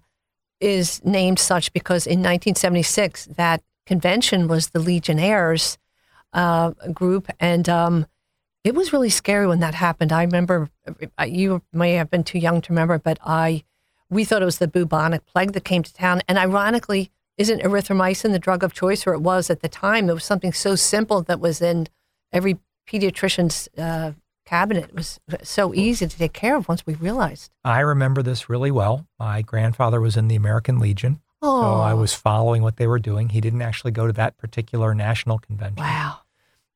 [0.58, 5.76] is named such because in 1976, that convention was the Legionnaires
[6.32, 7.28] uh, group.
[7.38, 8.06] And um,
[8.64, 10.12] it was really scary when that happened.
[10.12, 10.70] I remember,
[11.20, 13.64] uh, you may have been too young to remember, but I,
[14.10, 16.20] we thought it was the bubonic plague that came to town.
[16.28, 20.10] And ironically, isn't erythromycin the drug of choice, or it was at the time?
[20.10, 21.88] It was something so simple that was in
[22.32, 22.58] every
[22.88, 24.12] pediatrician's uh,
[24.44, 24.84] cabinet.
[24.90, 27.50] It was so easy to take care of once we realized.
[27.64, 29.06] I remember this really well.
[29.18, 31.20] My grandfather was in the American Legion.
[31.42, 31.96] So I Oh.
[31.96, 33.30] was following what they were doing.
[33.30, 35.82] He didn't actually go to that particular national convention.
[35.84, 36.18] Wow.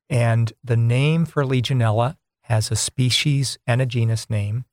[0.08, 4.64] And the name for Legionella has a species and a genus name.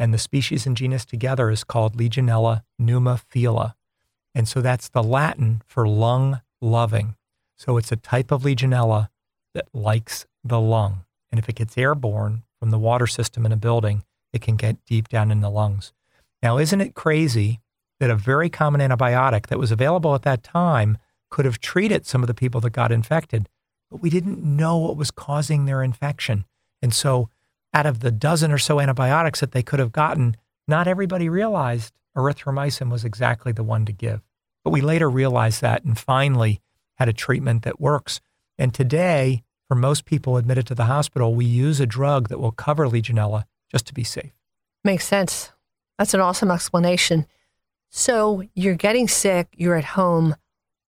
[0.00, 3.74] And the species and genus together is called Legionella pneumophila.
[4.34, 7.16] And so that's the Latin for lung loving.
[7.58, 9.10] So it's a type of Legionella
[9.52, 11.04] that likes the lung.
[11.30, 14.82] And if it gets airborne from the water system in a building, it can get
[14.86, 15.92] deep down in the lungs.
[16.42, 17.60] Now, isn't it crazy
[17.98, 20.96] that a very common antibiotic that was available at that time
[21.30, 23.50] could have treated some of the people that got infected,
[23.90, 26.46] but we didn't know what was causing their infection.
[26.80, 27.28] And so,
[27.72, 31.92] out of the dozen or so antibiotics that they could have gotten, not everybody realized
[32.16, 34.22] erythromycin was exactly the one to give.
[34.64, 36.60] But we later realized that and finally
[36.96, 38.20] had a treatment that works.
[38.58, 42.52] And today, for most people admitted to the hospital, we use a drug that will
[42.52, 44.32] cover Legionella just to be safe.
[44.84, 45.52] Makes sense.
[45.98, 47.26] That's an awesome explanation.
[47.90, 50.36] So you're getting sick, you're at home.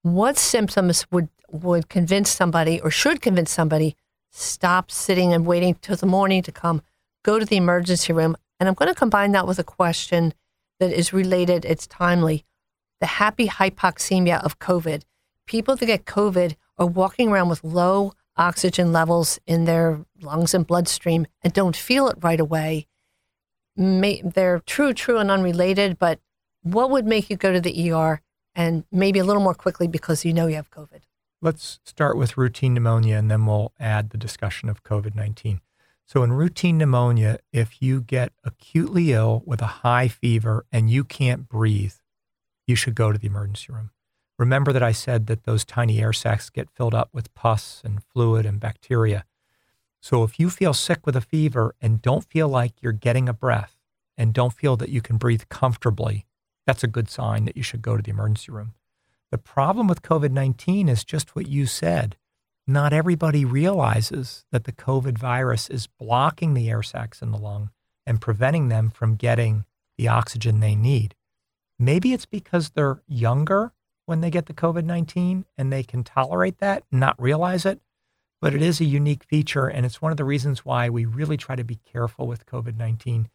[0.03, 3.97] What symptoms would, would convince somebody or should convince somebody
[4.33, 6.83] stop sitting and waiting till the morning to come,
[7.23, 8.37] go to the emergency room?
[8.59, 10.35] And I'm going to combine that with a question
[10.81, 12.45] that is related, it's timely.
[13.01, 15.03] The happy hypoxemia of COVID.
[15.47, 20.67] People that get COVID are walking around with low oxygen levels in their lungs and
[20.67, 22.87] bloodstream and don't feel it right away
[23.77, 26.21] may, they're true, true, and unrelated, but
[26.63, 28.21] what would make you go to the ER
[28.55, 31.03] and maybe a little more quickly because you know you have COVID?
[31.45, 35.61] Let's start with routine pneumonia and then we'll add the discussion of COVID 19.
[36.07, 41.03] So, in routine pneumonia, if you get acutely ill with a high fever and you
[41.03, 41.95] can't breathe,
[42.69, 43.91] you should go to the emergency room.
[44.39, 48.05] Remember that I said that those tiny air sacs get filled up with pus and
[48.05, 49.25] fluid and bacteria.
[50.01, 53.33] So, if you feel sick with a fever and don't feel like you're getting a
[53.33, 53.77] breath
[54.17, 56.25] and don't feel that you can breathe comfortably,
[56.69, 58.75] that's a good sign that you should go to the emergency room.
[59.33, 62.17] The problem with COVID 19 is just what you said.
[62.67, 67.71] Not everybody realizes that the COVID virus is blocking the air sacs in the lung
[68.07, 69.65] and preventing them from getting
[69.97, 71.15] the oxygen they need.
[71.79, 73.73] Maybe it's because they're younger
[74.05, 77.81] when they get the COVID 19 and they can tolerate that and not realize it.
[78.43, 79.67] But it is a unique feature.
[79.67, 82.77] And it's one of the reasons why we really try to be careful with COVID
[82.77, 83.31] 19.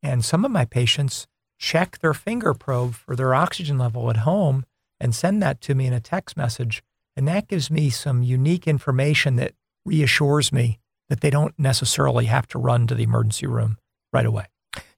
[0.00, 1.26] And some of my patients
[1.58, 4.64] check their finger probe for their oxygen level at home
[5.00, 6.82] and send that to me in a text message.
[7.16, 10.78] And that gives me some unique information that reassures me
[11.08, 13.78] that they don't necessarily have to run to the emergency room
[14.12, 14.46] right away.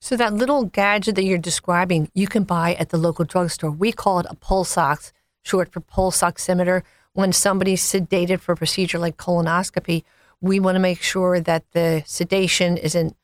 [0.00, 3.70] So that little gadget that you're describing, you can buy at the local drugstore.
[3.70, 6.82] We call it a pulse ox, short for pulse oximeter.
[7.14, 10.02] When somebody's sedated for a procedure like colonoscopy,
[10.40, 13.16] we want to make sure that the sedation isn't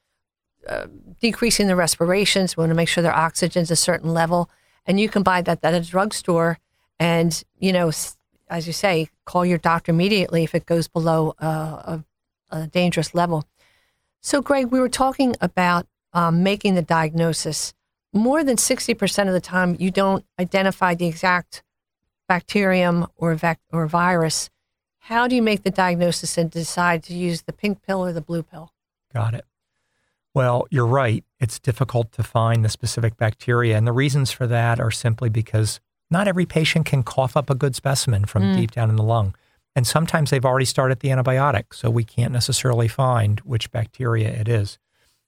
[0.68, 0.86] uh,
[1.20, 2.56] decreasing the respirations.
[2.56, 4.48] We want to make sure their oxygen's a certain level.
[4.86, 6.58] And you can buy that at a drugstore.
[6.99, 7.90] And, you know,
[8.49, 11.46] as you say, call your doctor immediately if it goes below uh,
[11.99, 12.05] a,
[12.51, 13.44] a dangerous level.
[14.20, 17.74] So, Greg, we were talking about um, making the diagnosis
[18.12, 21.62] more than 60% of the time, you don't identify the exact
[22.26, 24.51] bacterium or, vec- or virus.
[24.99, 28.20] How do you make the diagnosis and decide to use the pink pill or the
[28.20, 28.72] blue pill?
[29.12, 29.44] Got it.
[30.34, 31.24] Well, you're right.
[31.40, 33.76] It's difficult to find the specific bacteria.
[33.76, 35.80] And the reasons for that are simply because
[36.11, 38.56] not every patient can cough up a good specimen from mm.
[38.56, 39.34] deep down in the lung.
[39.76, 44.48] And sometimes they've already started the antibiotic, so we can't necessarily find which bacteria it
[44.48, 44.78] is.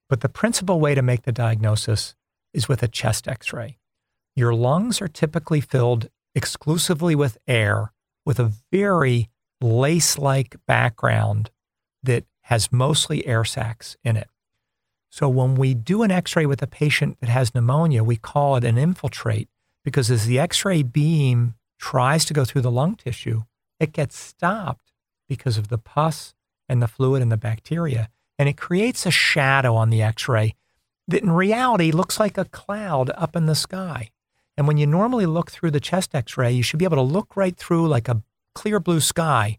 [0.08, 2.16] But the principal way to make the diagnosis
[2.52, 3.78] is with a chest x ray.
[4.34, 7.92] Your lungs are typically filled exclusively with air
[8.24, 9.28] with a very
[9.60, 11.50] lace like background
[12.02, 14.28] that has mostly air sacs in it.
[15.10, 18.56] So when we do an x ray with a patient that has pneumonia, we call
[18.56, 19.48] it an infiltrate
[19.84, 23.42] because as the x ray beam tries to go through the lung tissue,
[23.78, 24.92] it gets stopped
[25.28, 26.34] because of the pus
[26.68, 28.10] and the fluid and the bacteria.
[28.38, 30.54] And it creates a shadow on the x ray
[31.08, 34.10] that in reality looks like a cloud up in the sky.
[34.56, 37.02] And when you normally look through the chest x ray, you should be able to
[37.02, 38.22] look right through like a
[38.54, 39.58] clear blue sky.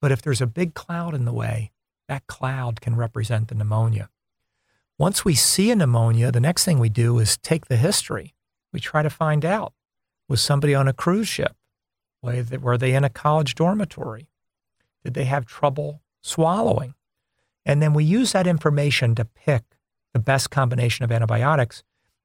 [0.00, 1.72] But if there's a big cloud in the way,
[2.08, 4.10] that cloud can represent the pneumonia.
[4.98, 8.35] Once we see a pneumonia, the next thing we do is take the history.
[8.76, 9.72] We try to find out
[10.28, 11.56] was somebody on a cruise ship?
[12.20, 14.28] Were they in a college dormitory?
[15.02, 16.92] Did they have trouble swallowing?
[17.64, 19.62] And then we use that information to pick
[20.12, 21.84] the best combination of antibiotics.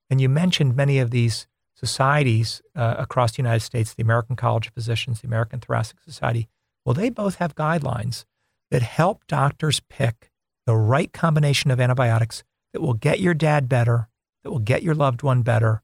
[0.10, 4.68] And you mentioned many of these societies uh, across the United States, the American College
[4.68, 6.50] of Physicians, the American Thoracic Society.
[6.84, 8.26] Well, they both have guidelines
[8.72, 10.30] that help doctors pick
[10.66, 12.44] the right combination of antibiotics
[12.74, 14.10] that will get your dad better,
[14.44, 15.82] that will get your loved one better,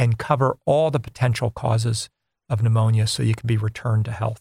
[0.00, 2.08] and cover all the potential causes
[2.48, 4.40] of pneumonia so you can be returned to health.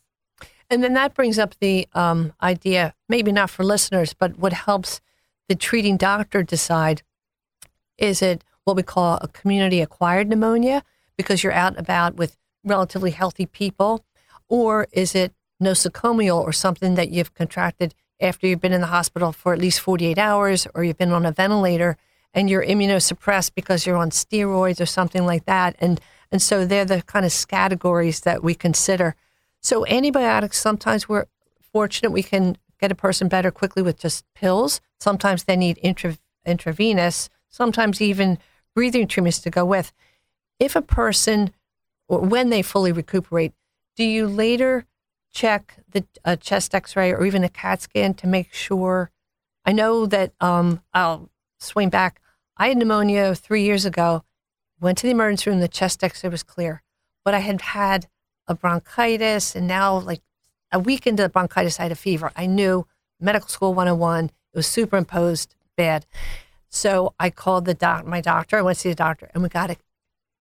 [0.69, 5.01] And then that brings up the um, idea, maybe not for listeners, but what helps
[5.49, 7.01] the treating doctor decide
[7.97, 10.81] is it what we call a community acquired pneumonia
[11.17, 14.05] because you're out and about with relatively healthy people?
[14.47, 19.33] Or is it nosocomial or something that you've contracted after you've been in the hospital
[19.33, 21.97] for at least 48 hours or you've been on a ventilator
[22.33, 25.75] and you're immunosuppressed because you're on steroids or something like that.
[25.79, 25.99] And,
[26.31, 29.15] and so they're the kind of categories that we consider.
[29.61, 31.25] So antibiotics, sometimes we're
[31.73, 34.81] fortunate we can get a person better quickly with just pills.
[34.99, 38.37] Sometimes they need intra, intravenous, sometimes even
[38.73, 39.91] breathing treatments to go with.
[40.59, 41.51] If a person,
[42.07, 43.53] or when they fully recuperate,
[43.95, 44.85] do you later
[45.31, 49.11] check the a chest X-ray or even a CAT scan to make sure.
[49.65, 51.29] I know that um, I'll
[51.59, 52.21] swing back.
[52.57, 54.23] I had pneumonia three years ago.
[54.79, 55.59] Went to the emergency room.
[55.59, 56.81] The chest X-ray was clear,
[57.25, 58.07] but I had had
[58.47, 60.21] a bronchitis, and now like
[60.71, 62.31] a week into the bronchitis, I had a fever.
[62.35, 62.87] I knew
[63.19, 64.25] medical school 101.
[64.25, 66.05] It was superimposed bad.
[66.69, 68.57] So I called the doc, my doctor.
[68.57, 69.77] I went to see the doctor, and we got a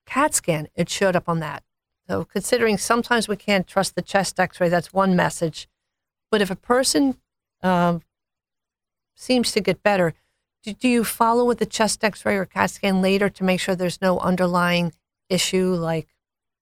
[0.07, 0.69] CAT scan.
[0.75, 1.63] It showed up on that.
[2.07, 5.69] So, considering sometimes we can't trust the chest x ray, that's one message.
[6.31, 7.19] But if a person
[7.63, 8.03] um,
[9.15, 10.15] seems to get better,
[10.63, 13.75] do, you follow with the chest x ray or CAT scan later to make sure
[13.75, 14.93] there's no underlying
[15.29, 16.09] issue like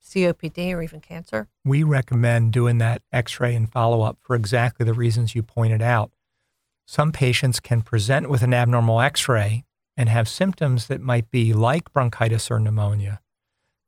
[0.04, 1.48] COPD or even cancer?
[1.64, 5.82] We recommend doing that x ray and follow up for exactly the reasons you pointed
[5.82, 6.10] out.
[6.86, 9.64] Some patients can present with an abnormal x ray
[9.96, 13.20] and have symptoms that might be like bronchitis or pneumonia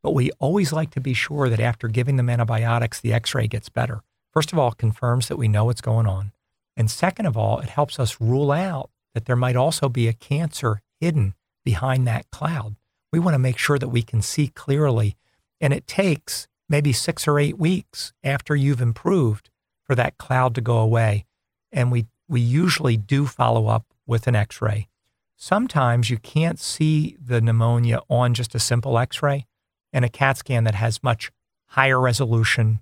[0.03, 3.47] but we always like to be sure that after giving them antibiotics, the x ray
[3.47, 4.03] gets better.
[4.33, 6.33] First of all, it confirms that we know what's going on.
[6.77, 10.13] And second of all, it helps us rule out that there might also be a
[10.13, 11.35] cancer hidden
[11.65, 12.77] behind that cloud.
[13.13, 15.17] We want to make sure that we can see clearly.
[15.61, 19.51] And it takes maybe six or eight weeks after you've improved
[19.85, 21.25] for that cloud to go away.
[21.73, 24.89] And we, we usually do follow up with an x ray.
[25.37, 29.47] Sometimes you can't see the pneumonia on just a simple x ray
[29.93, 31.31] and a CAT scan that has much
[31.69, 32.81] higher resolution,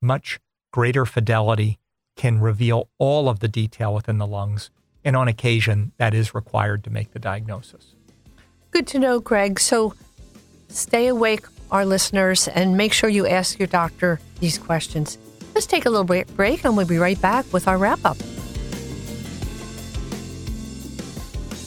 [0.00, 0.40] much
[0.72, 1.78] greater fidelity,
[2.16, 4.70] can reveal all of the detail within the lungs.
[5.08, 7.94] And on occasion, that is required to make the diagnosis.
[8.72, 9.58] Good to know, Greg.
[9.58, 9.94] So
[10.68, 15.16] stay awake, our listeners, and make sure you ask your doctor these questions.
[15.54, 18.18] Let's take a little break, and we'll be right back with our wrap up.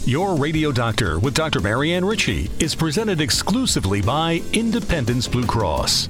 [0.05, 1.61] Your Radio Doctor with Dr.
[1.61, 6.09] Marianne Ritchie is presented exclusively by Independence Blue Cross.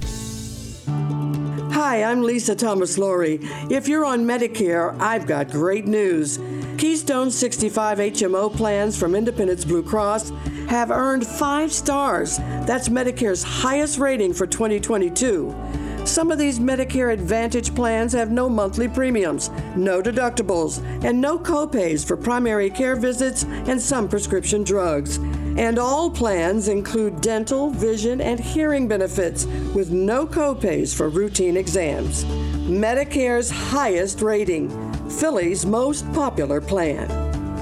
[1.71, 3.39] Hi, I'm Lisa Thomas Laury.
[3.69, 6.37] If you're on Medicare, I've got great news.
[6.77, 10.31] Keystone 65 HMO plans from Independence Blue Cross
[10.67, 12.39] have earned five stars.
[12.67, 15.55] That's Medicare's highest rating for 2022.
[16.03, 19.49] Some of these Medicare Advantage plans have no monthly premiums.
[19.77, 25.19] no deductibles, and no copays for primary care visits and some prescription drugs.
[25.57, 29.45] And all plans include dental, vision, and hearing benefits
[29.75, 32.23] with no copays for routine exams.
[32.65, 34.69] Medicare's highest rating,
[35.09, 37.07] Philly's most popular plan.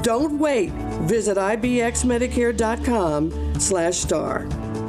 [0.02, 0.72] Don't wait.
[1.04, 4.48] Visit ibxmedicare.com slash star.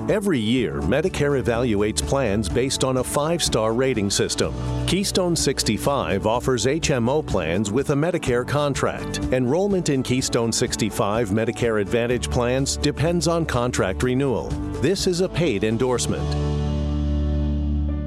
[0.08, 4.54] Every year, Medicare evaluates plans based on a five star rating system.
[4.90, 9.18] Keystone 65 offers HMO plans with a Medicare contract.
[9.32, 14.48] Enrollment in Keystone 65 Medicare Advantage plans depends on contract renewal.
[14.82, 16.59] This is a paid endorsement.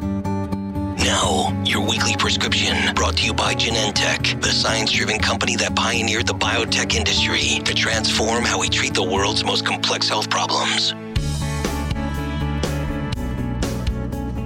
[0.00, 6.26] Now, your weekly prescription brought to you by Genentech, the science driven company that pioneered
[6.26, 10.92] the biotech industry to transform how we treat the world's most complex health problems.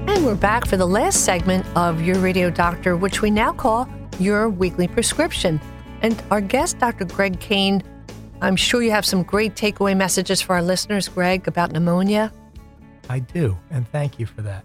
[0.09, 3.89] And we're back for the last segment of Your Radio Doctor, which we now call
[4.19, 5.61] Your Weekly Prescription.
[6.03, 7.07] And our guest, Dr.
[7.07, 7.83] Greg Kane,
[8.41, 12.33] I'm sure you have some great takeaway messages for our listeners, Greg, about pneumonia.
[13.09, 14.65] I do, and thank you for that.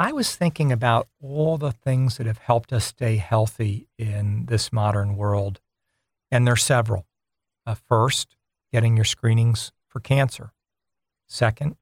[0.00, 4.72] I was thinking about all the things that have helped us stay healthy in this
[4.72, 5.60] modern world,
[6.30, 7.06] and there are several.
[7.66, 8.36] Uh, first,
[8.72, 10.52] getting your screenings for cancer.
[11.28, 11.76] Second,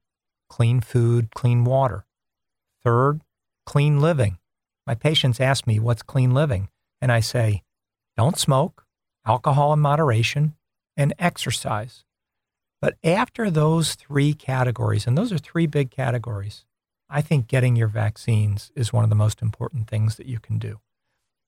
[0.49, 2.07] clean food, clean water.
[2.83, 3.21] Third,
[3.67, 4.39] clean living.
[4.87, 6.69] My patients ask me, What's clean living?
[6.99, 7.61] And I say,
[8.17, 8.85] Don't smoke,
[9.27, 10.55] alcohol in moderation,
[10.95, 12.03] and exercise.
[12.81, 16.65] But after those three categories, and those are three big categories,
[17.09, 20.59] I think getting your vaccines is one of the most important things that you can
[20.59, 20.79] do.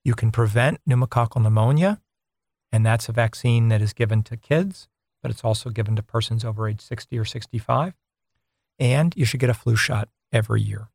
[0.03, 2.01] You can prevent pneumococcal pneumonia,
[2.71, 4.87] and that's a vaccine that is given to kids,
[5.21, 7.93] but it's also given to persons over age 60 or 65.
[8.79, 10.87] And you should get a flu shot every year.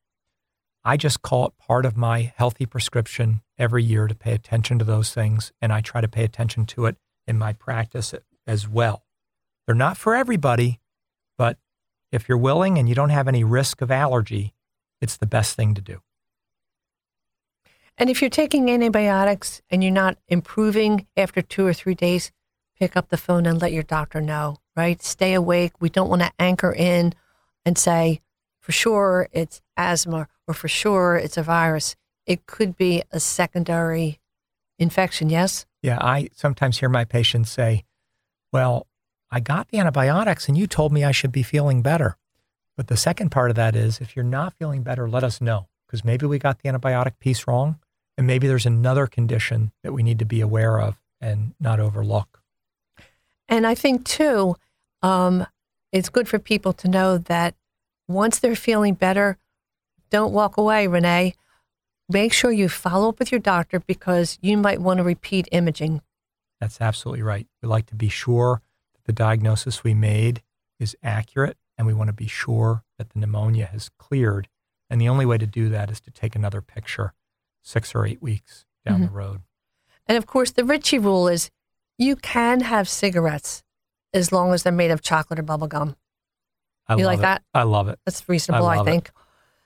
[0.82, 4.84] I just call it part of my healthy prescription every year to pay attention to
[4.84, 6.96] those things, and I try to pay attention to it
[7.26, 8.14] in my practice
[8.46, 9.04] as well.
[9.66, 10.80] They're not for everybody,
[12.14, 14.54] if you're willing and you don't have any risk of allergy,
[15.00, 16.00] it's the best thing to do.
[17.98, 22.32] And if you're taking antibiotics and you're not improving after two or three days,
[22.78, 25.02] pick up the phone and let your doctor know, right?
[25.02, 25.72] Stay awake.
[25.80, 27.14] We don't want to anchor in
[27.64, 28.20] and say,
[28.60, 31.96] for sure it's asthma or for sure it's a virus.
[32.26, 34.20] It could be a secondary
[34.78, 35.66] infection, yes?
[35.82, 37.84] Yeah, I sometimes hear my patients say,
[38.52, 38.86] well,
[39.34, 42.16] I got the antibiotics and you told me I should be feeling better.
[42.76, 45.66] But the second part of that is if you're not feeling better, let us know
[45.88, 47.80] because maybe we got the antibiotic piece wrong
[48.16, 52.42] and maybe there's another condition that we need to be aware of and not overlook.
[53.48, 54.54] And I think too,
[55.02, 55.44] um,
[55.90, 57.56] it's good for people to know that
[58.06, 59.36] once they're feeling better,
[60.10, 61.34] don't walk away, Renee.
[62.08, 66.02] Make sure you follow up with your doctor because you might want to repeat imaging.
[66.60, 67.48] That's absolutely right.
[67.60, 68.62] We like to be sure
[69.04, 70.42] the diagnosis we made
[70.78, 74.48] is accurate and we want to be sure that the pneumonia has cleared.
[74.90, 77.14] And the only way to do that is to take another picture
[77.62, 79.06] six or eight weeks down mm-hmm.
[79.06, 79.40] the road.
[80.06, 81.50] And of course, the Ritchie rule is
[81.98, 83.62] you can have cigarettes
[84.12, 85.96] as long as they're made of chocolate or bubble gum.
[86.86, 87.22] I you like it.
[87.22, 87.42] that?
[87.54, 87.98] I love it.
[88.04, 89.08] That's reasonable, I, I think.
[89.08, 89.14] It.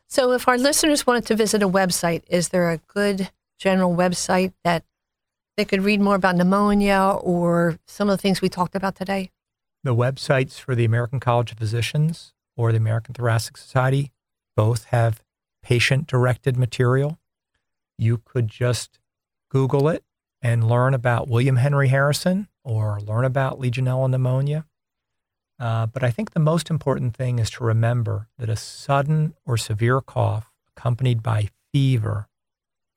[0.06, 4.52] So, if our listeners wanted to visit a website, is there a good general website
[4.64, 4.84] that
[5.58, 9.32] they could read more about pneumonia or some of the things we talked about today?
[9.82, 14.12] The websites for the American College of Physicians or the American Thoracic Society
[14.54, 15.20] both have
[15.60, 17.18] patient directed material.
[17.98, 19.00] You could just
[19.50, 20.04] Google it
[20.40, 24.64] and learn about William Henry Harrison or learn about Legionella pneumonia.
[25.58, 29.56] Uh, but I think the most important thing is to remember that a sudden or
[29.56, 32.28] severe cough accompanied by fever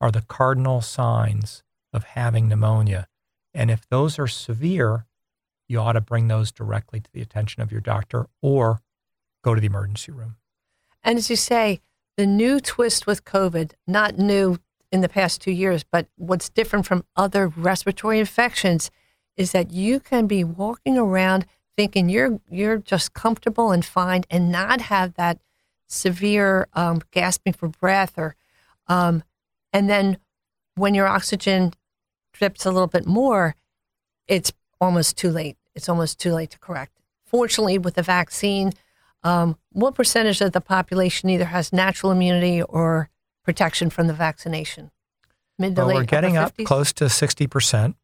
[0.00, 3.08] are the cardinal signs of having pneumonia.
[3.54, 5.06] And if those are severe,
[5.68, 8.80] you ought to bring those directly to the attention of your doctor or
[9.42, 10.36] go to the emergency room.
[11.02, 11.80] And as you say,
[12.16, 14.58] the new twist with COVID, not new
[14.90, 18.90] in the past two years, but what's different from other respiratory infections
[19.36, 24.52] is that you can be walking around thinking you're you're just comfortable and fine and
[24.52, 25.38] not have that
[25.88, 28.36] severe um, gasping for breath or
[28.88, 29.22] um,
[29.72, 30.18] and then
[30.74, 31.72] when your oxygen
[32.42, 33.54] strips a little bit more,
[34.26, 35.56] it's almost too late.
[35.76, 36.98] It's almost too late to correct.
[37.24, 38.72] Fortunately, with the vaccine,
[39.22, 43.10] um, what percentage of the population either has natural immunity or
[43.44, 44.90] protection from the vaccination?
[45.56, 47.94] Mid to well, late we're getting up close to 60%.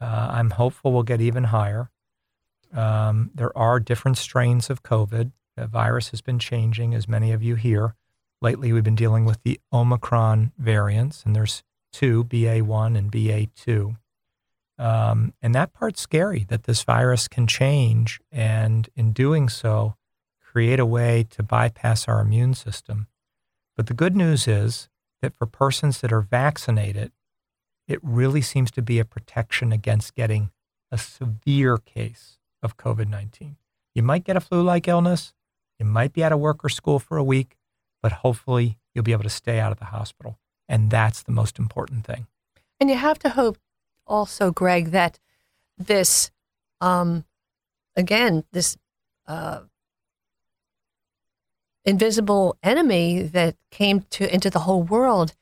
[0.00, 1.90] Uh, I'm hopeful we'll get even higher.
[2.72, 5.32] Um, there are different strains of COVID.
[5.58, 7.94] The virus has been changing, as many of you hear.
[8.40, 11.62] Lately, we've been dealing with the Omicron variants, and there's
[11.92, 13.96] two, BA1 and BA2.
[14.78, 19.94] Um, and that part's scary that this virus can change, and in doing so,
[20.40, 23.06] create a way to bypass our immune system.
[23.76, 24.88] But the good news is
[25.20, 27.12] that for persons that are vaccinated,
[27.86, 30.50] it really seems to be a protection against getting
[30.90, 33.56] a severe case of COVID 19.
[33.94, 35.32] You might get a flu like illness,
[35.78, 37.56] you might be out of work or school for a week,
[38.02, 40.38] but hopefully you'll be able to stay out of the hospital.
[40.72, 42.26] And that's the most important thing.
[42.80, 43.58] And you have to hope
[44.06, 45.18] also, Greg, that
[45.76, 46.30] this,
[46.80, 47.26] um,
[47.94, 48.78] again, this
[49.26, 49.60] uh,
[51.84, 55.34] invisible enemy that came to into the whole world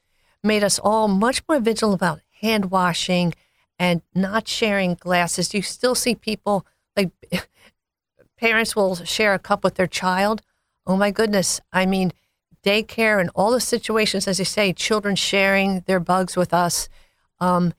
[0.42, 3.32] made us all much more vigilant about hand washing
[3.78, 5.54] and not sharing glasses.
[5.54, 6.66] You still see people
[6.96, 7.12] like
[8.36, 10.42] parents will share a cup with their child.
[10.88, 11.60] Oh my goodness.
[11.72, 12.12] I mean,
[12.64, 16.88] daycare and all the situations, as you say, children sharing their bugs with us.
[17.38, 17.74] Um,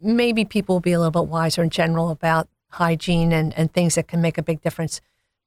[0.00, 3.94] maybe people will be a little bit wiser in general about hygiene and, and things
[3.94, 5.00] that can make a big difference.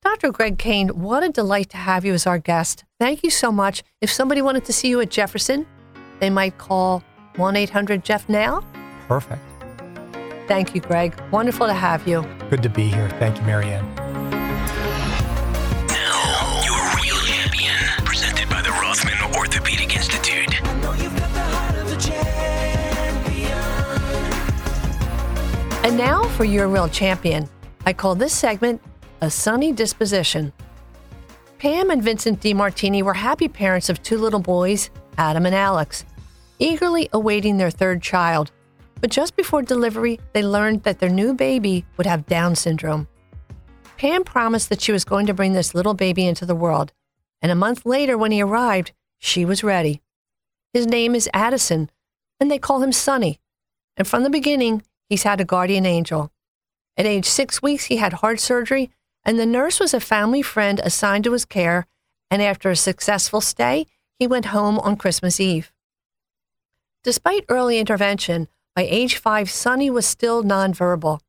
[0.03, 0.31] Dr.
[0.31, 2.85] Greg Kane, what a delight to have you as our guest.
[2.99, 3.83] Thank you so much.
[4.01, 5.65] If somebody wanted to see you at Jefferson,
[6.19, 7.03] they might call
[7.37, 8.63] 1 800 Jeff now.
[9.07, 9.41] Perfect.
[10.47, 11.19] Thank you, Greg.
[11.31, 12.21] Wonderful to have you.
[12.51, 13.09] Good to be here.
[13.17, 14.04] Thank you, Marianne.
[25.85, 27.47] And now for your real champion.
[27.85, 28.81] I call this segment
[29.21, 30.51] a sunny disposition.
[31.59, 36.03] Pam and Vincent DiMartini were happy parents of two little boys, Adam and Alex,
[36.57, 38.51] eagerly awaiting their third child.
[38.99, 43.07] But just before delivery, they learned that their new baby would have Down syndrome.
[43.99, 46.93] Pam promised that she was going to bring this little baby into the world,
[47.43, 50.01] and a month later, when he arrived, she was ready.
[50.73, 51.91] His name is Addison,
[52.39, 53.39] and they call him Sonny.
[53.95, 56.31] And from the beginning, he's had a guardian angel.
[56.97, 58.91] At age six weeks, he had heart surgery
[59.25, 61.87] and the nurse was a family friend assigned to his care,
[62.29, 63.87] and after a successful stay,
[64.19, 65.73] he went home on Christmas Eve.
[67.03, 71.19] Despite early intervention, by age five, Sonny was still nonverbal.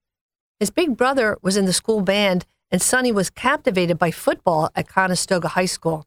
[0.60, 4.88] His big brother was in the school band, and Sonny was captivated by football at
[4.88, 6.06] Conestoga High School.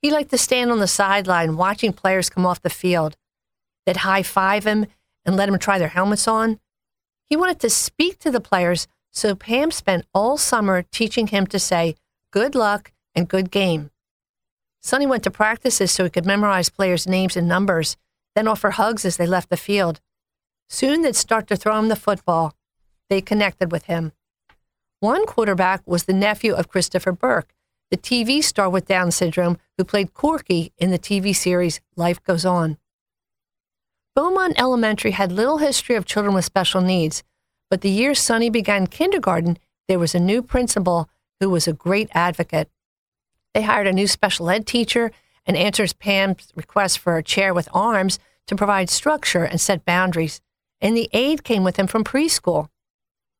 [0.00, 3.16] He liked to stand on the sideline watching players come off the field.
[3.84, 4.86] They'd high five him
[5.24, 6.58] and let him try their helmets on.
[7.32, 11.58] He wanted to speak to the players so Pam spent all summer teaching him to
[11.58, 11.96] say
[12.30, 13.90] good luck and good game.
[14.82, 17.96] Sonny went to practices so he could memorize players' names and numbers,
[18.34, 19.98] then offer hugs as they left the field.
[20.68, 22.54] Soon they'd start to throw him the football.
[23.08, 24.12] They connected with him.
[25.00, 27.54] One quarterback was the nephew of Christopher Burke,
[27.90, 32.44] the TV star with Down syndrome who played Corky in the TV series Life Goes
[32.44, 32.76] On.
[34.14, 37.22] Beaumont Elementary had little history of children with special needs,
[37.70, 39.56] but the year Sonny began kindergarten,
[39.88, 41.08] there was a new principal
[41.40, 42.68] who was a great advocate.
[43.54, 45.12] They hired a new special ed teacher
[45.46, 50.42] and answers Pam's request for a chair with arms to provide structure and set boundaries.
[50.80, 52.68] And the aide came with him from preschool.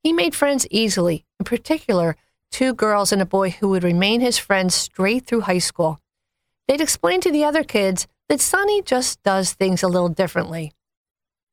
[0.03, 2.17] He made friends easily, in particular,
[2.51, 6.01] two girls and a boy who would remain his friends straight through high school.
[6.67, 10.73] They'd explain to the other kids that Sonny just does things a little differently.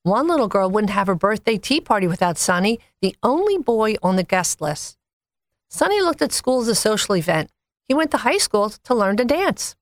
[0.03, 4.15] One little girl wouldn't have her birthday tea party without Sonny, the only boy on
[4.15, 4.97] the guest list.
[5.69, 7.49] Sonny looked at school as a social event.
[7.89, 9.75] He went to high school to learn to dance.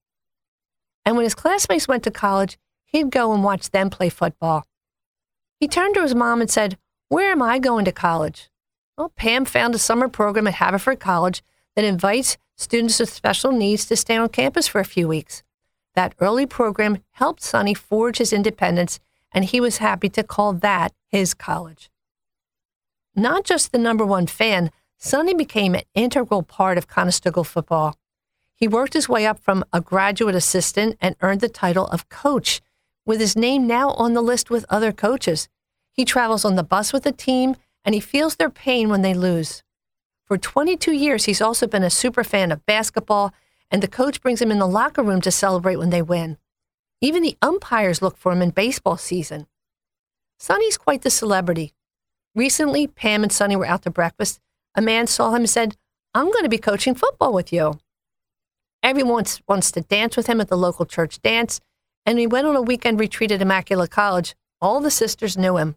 [1.06, 4.66] And when his classmates went to college, he'd go and watch them play football.
[5.60, 6.80] He turned to his mom and said,
[7.10, 8.50] Where am I going to college?
[8.98, 11.44] Well, Pam found a summer program at Haverford College
[11.76, 15.44] that invites students with special needs to stay on campus for a few weeks.
[15.98, 19.00] That early program helped Sonny forge his independence
[19.32, 21.90] and he was happy to call that his college.
[23.16, 24.70] Not just the number one fan,
[25.00, 27.98] Sonny became an integral part of Conestoga football.
[28.54, 32.62] He worked his way up from a graduate assistant and earned the title of coach,
[33.04, 35.50] with his name now on the list with other coaches.
[35.92, 39.16] He travels on the bus with the team and he feels their pain when they
[39.16, 39.64] lose.
[40.26, 43.34] For 22 years, he's also been a super fan of basketball,
[43.72, 46.38] and the coach brings him in the locker room to celebrate when they win.
[47.02, 49.48] Even the umpires look for him in baseball season.
[50.40, 51.74] Sonny's quite the celebrity.
[52.36, 54.40] Recently, Pam and Sonny were out to breakfast.
[54.76, 55.76] A man saw him and said,
[56.14, 57.80] I'm going to be coaching football with you.
[58.84, 61.60] Everyone wants to dance with him at the local church dance,
[62.06, 64.36] and he went on a weekend retreat at Immaculata College.
[64.62, 65.76] All the sisters knew him.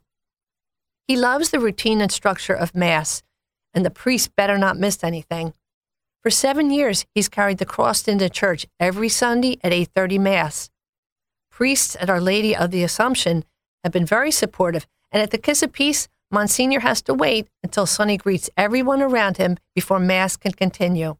[1.07, 3.21] He loves the routine and structure of Mass,
[3.73, 5.53] and the priest better not miss anything.
[6.21, 10.69] For seven years, he's carried the cross into church every Sunday at 8:30 Mass.
[11.49, 13.43] Priests at Our Lady of the Assumption
[13.83, 17.87] have been very supportive, and at the Kiss of Peace, Monsignor has to wait until
[17.87, 21.17] Sonny greets everyone around him before Mass can continue.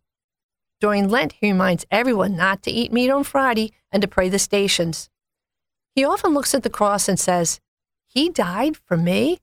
[0.80, 4.40] During Lent, he reminds everyone not to eat meat on Friday and to pray the
[4.40, 5.10] stations.
[5.96, 7.60] He often looks at the cross and says,
[8.08, 9.40] He died for me?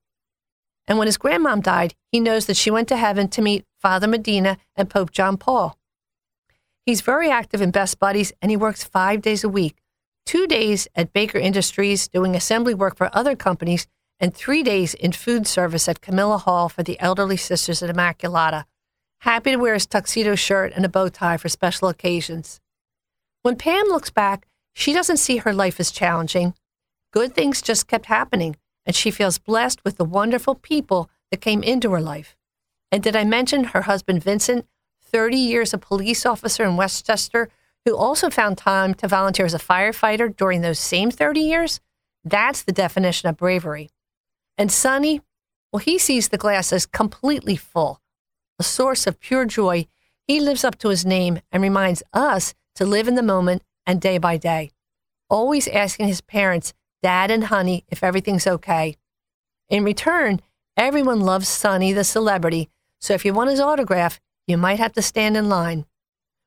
[0.87, 4.07] And when his grandmom died, he knows that she went to heaven to meet Father
[4.07, 5.77] Medina and Pope John Paul.
[6.85, 9.77] He's very active in Best Buddies and he works five days a week
[10.29, 13.87] two days at Baker Industries doing assembly work for other companies,
[14.21, 18.65] and three days in food service at Camilla Hall for the elderly sisters at Immaculata.
[19.21, 22.61] Happy to wear his tuxedo shirt and a bow tie for special occasions.
[23.41, 26.53] When Pam looks back, she doesn't see her life as challenging.
[27.11, 31.63] Good things just kept happening, and she feels blessed with the wonderful people that came
[31.63, 32.37] into her life.
[32.91, 34.67] And did I mention her husband Vincent,
[35.03, 37.51] 30 years a police officer in Westchester,
[37.85, 41.81] who also found time to volunteer as a firefighter during those same 30 years?
[42.25, 43.91] That's the definition of bravery.
[44.57, 45.23] And Sonny,
[45.73, 48.01] well, he sees the glass as completely full,
[48.59, 49.87] a source of pure joy.
[50.27, 54.01] He lives up to his name and reminds us to live in the moment and
[54.01, 54.71] day by day,
[55.31, 58.97] always asking his parents, Dad and Honey, if everything's okay.
[59.69, 60.41] In return,
[60.77, 62.69] everyone loves Sonny, the celebrity,
[63.01, 65.85] so if you want his autograph, you might have to stand in line.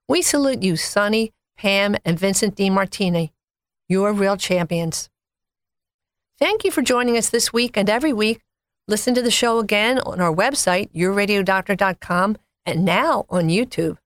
[0.08, 3.30] We salute you, Sonny, Pam, and Vincent DiMartini.
[3.88, 5.10] You're real champions.
[6.40, 8.42] Thank you for joining us this week and every week.
[8.88, 13.98] Listen to the show again on our website, yourradiodoctor.com, and now on YouTube.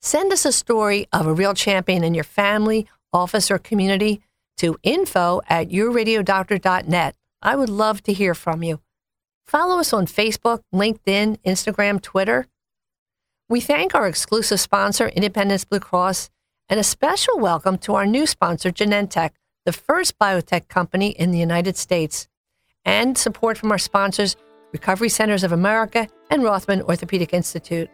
[0.00, 4.22] Send us a story of a real champion in your family, office, or community
[4.56, 7.14] to info at yourradiodoctor.net.
[7.42, 8.80] I would love to hear from you.
[9.48, 12.46] Follow us on Facebook, LinkedIn, Instagram, Twitter.
[13.48, 16.28] We thank our exclusive sponsor, Independence Blue Cross,
[16.68, 19.30] and a special welcome to our new sponsor, Genentech,
[19.64, 22.28] the first biotech company in the United States,
[22.84, 24.36] and support from our sponsors,
[24.72, 27.88] Recovery Centers of America and Rothman Orthopedic Institute.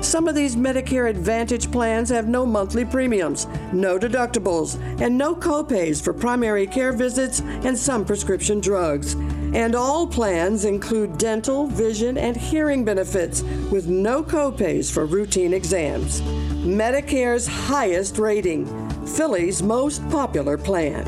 [0.02, 6.04] Some of these Medicare Advantage plans have no monthly premiums, no deductibles, and no copays
[6.04, 9.16] for primary care visits and some prescription drugs.
[9.54, 16.22] And all plans include dental, vision, and hearing benefits with no copays for routine exams.
[16.64, 18.66] Medicare's highest rating,
[19.06, 21.06] Philly's most popular plan.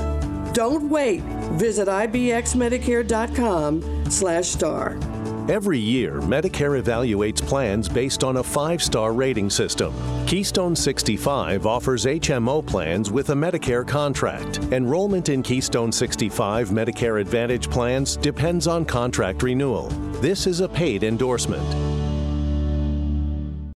[0.54, 1.22] Don't wait.
[1.58, 5.15] Visit ibxmedicare.com slash star.
[5.48, 9.94] Every year, Medicare evaluates plans based on a five star rating system.
[10.26, 14.58] Keystone 65 offers HMO plans with a Medicare contract.
[14.72, 19.90] Enrollment in Keystone 65 Medicare Advantage plans depends on contract renewal.
[20.20, 21.64] This is a paid endorsement.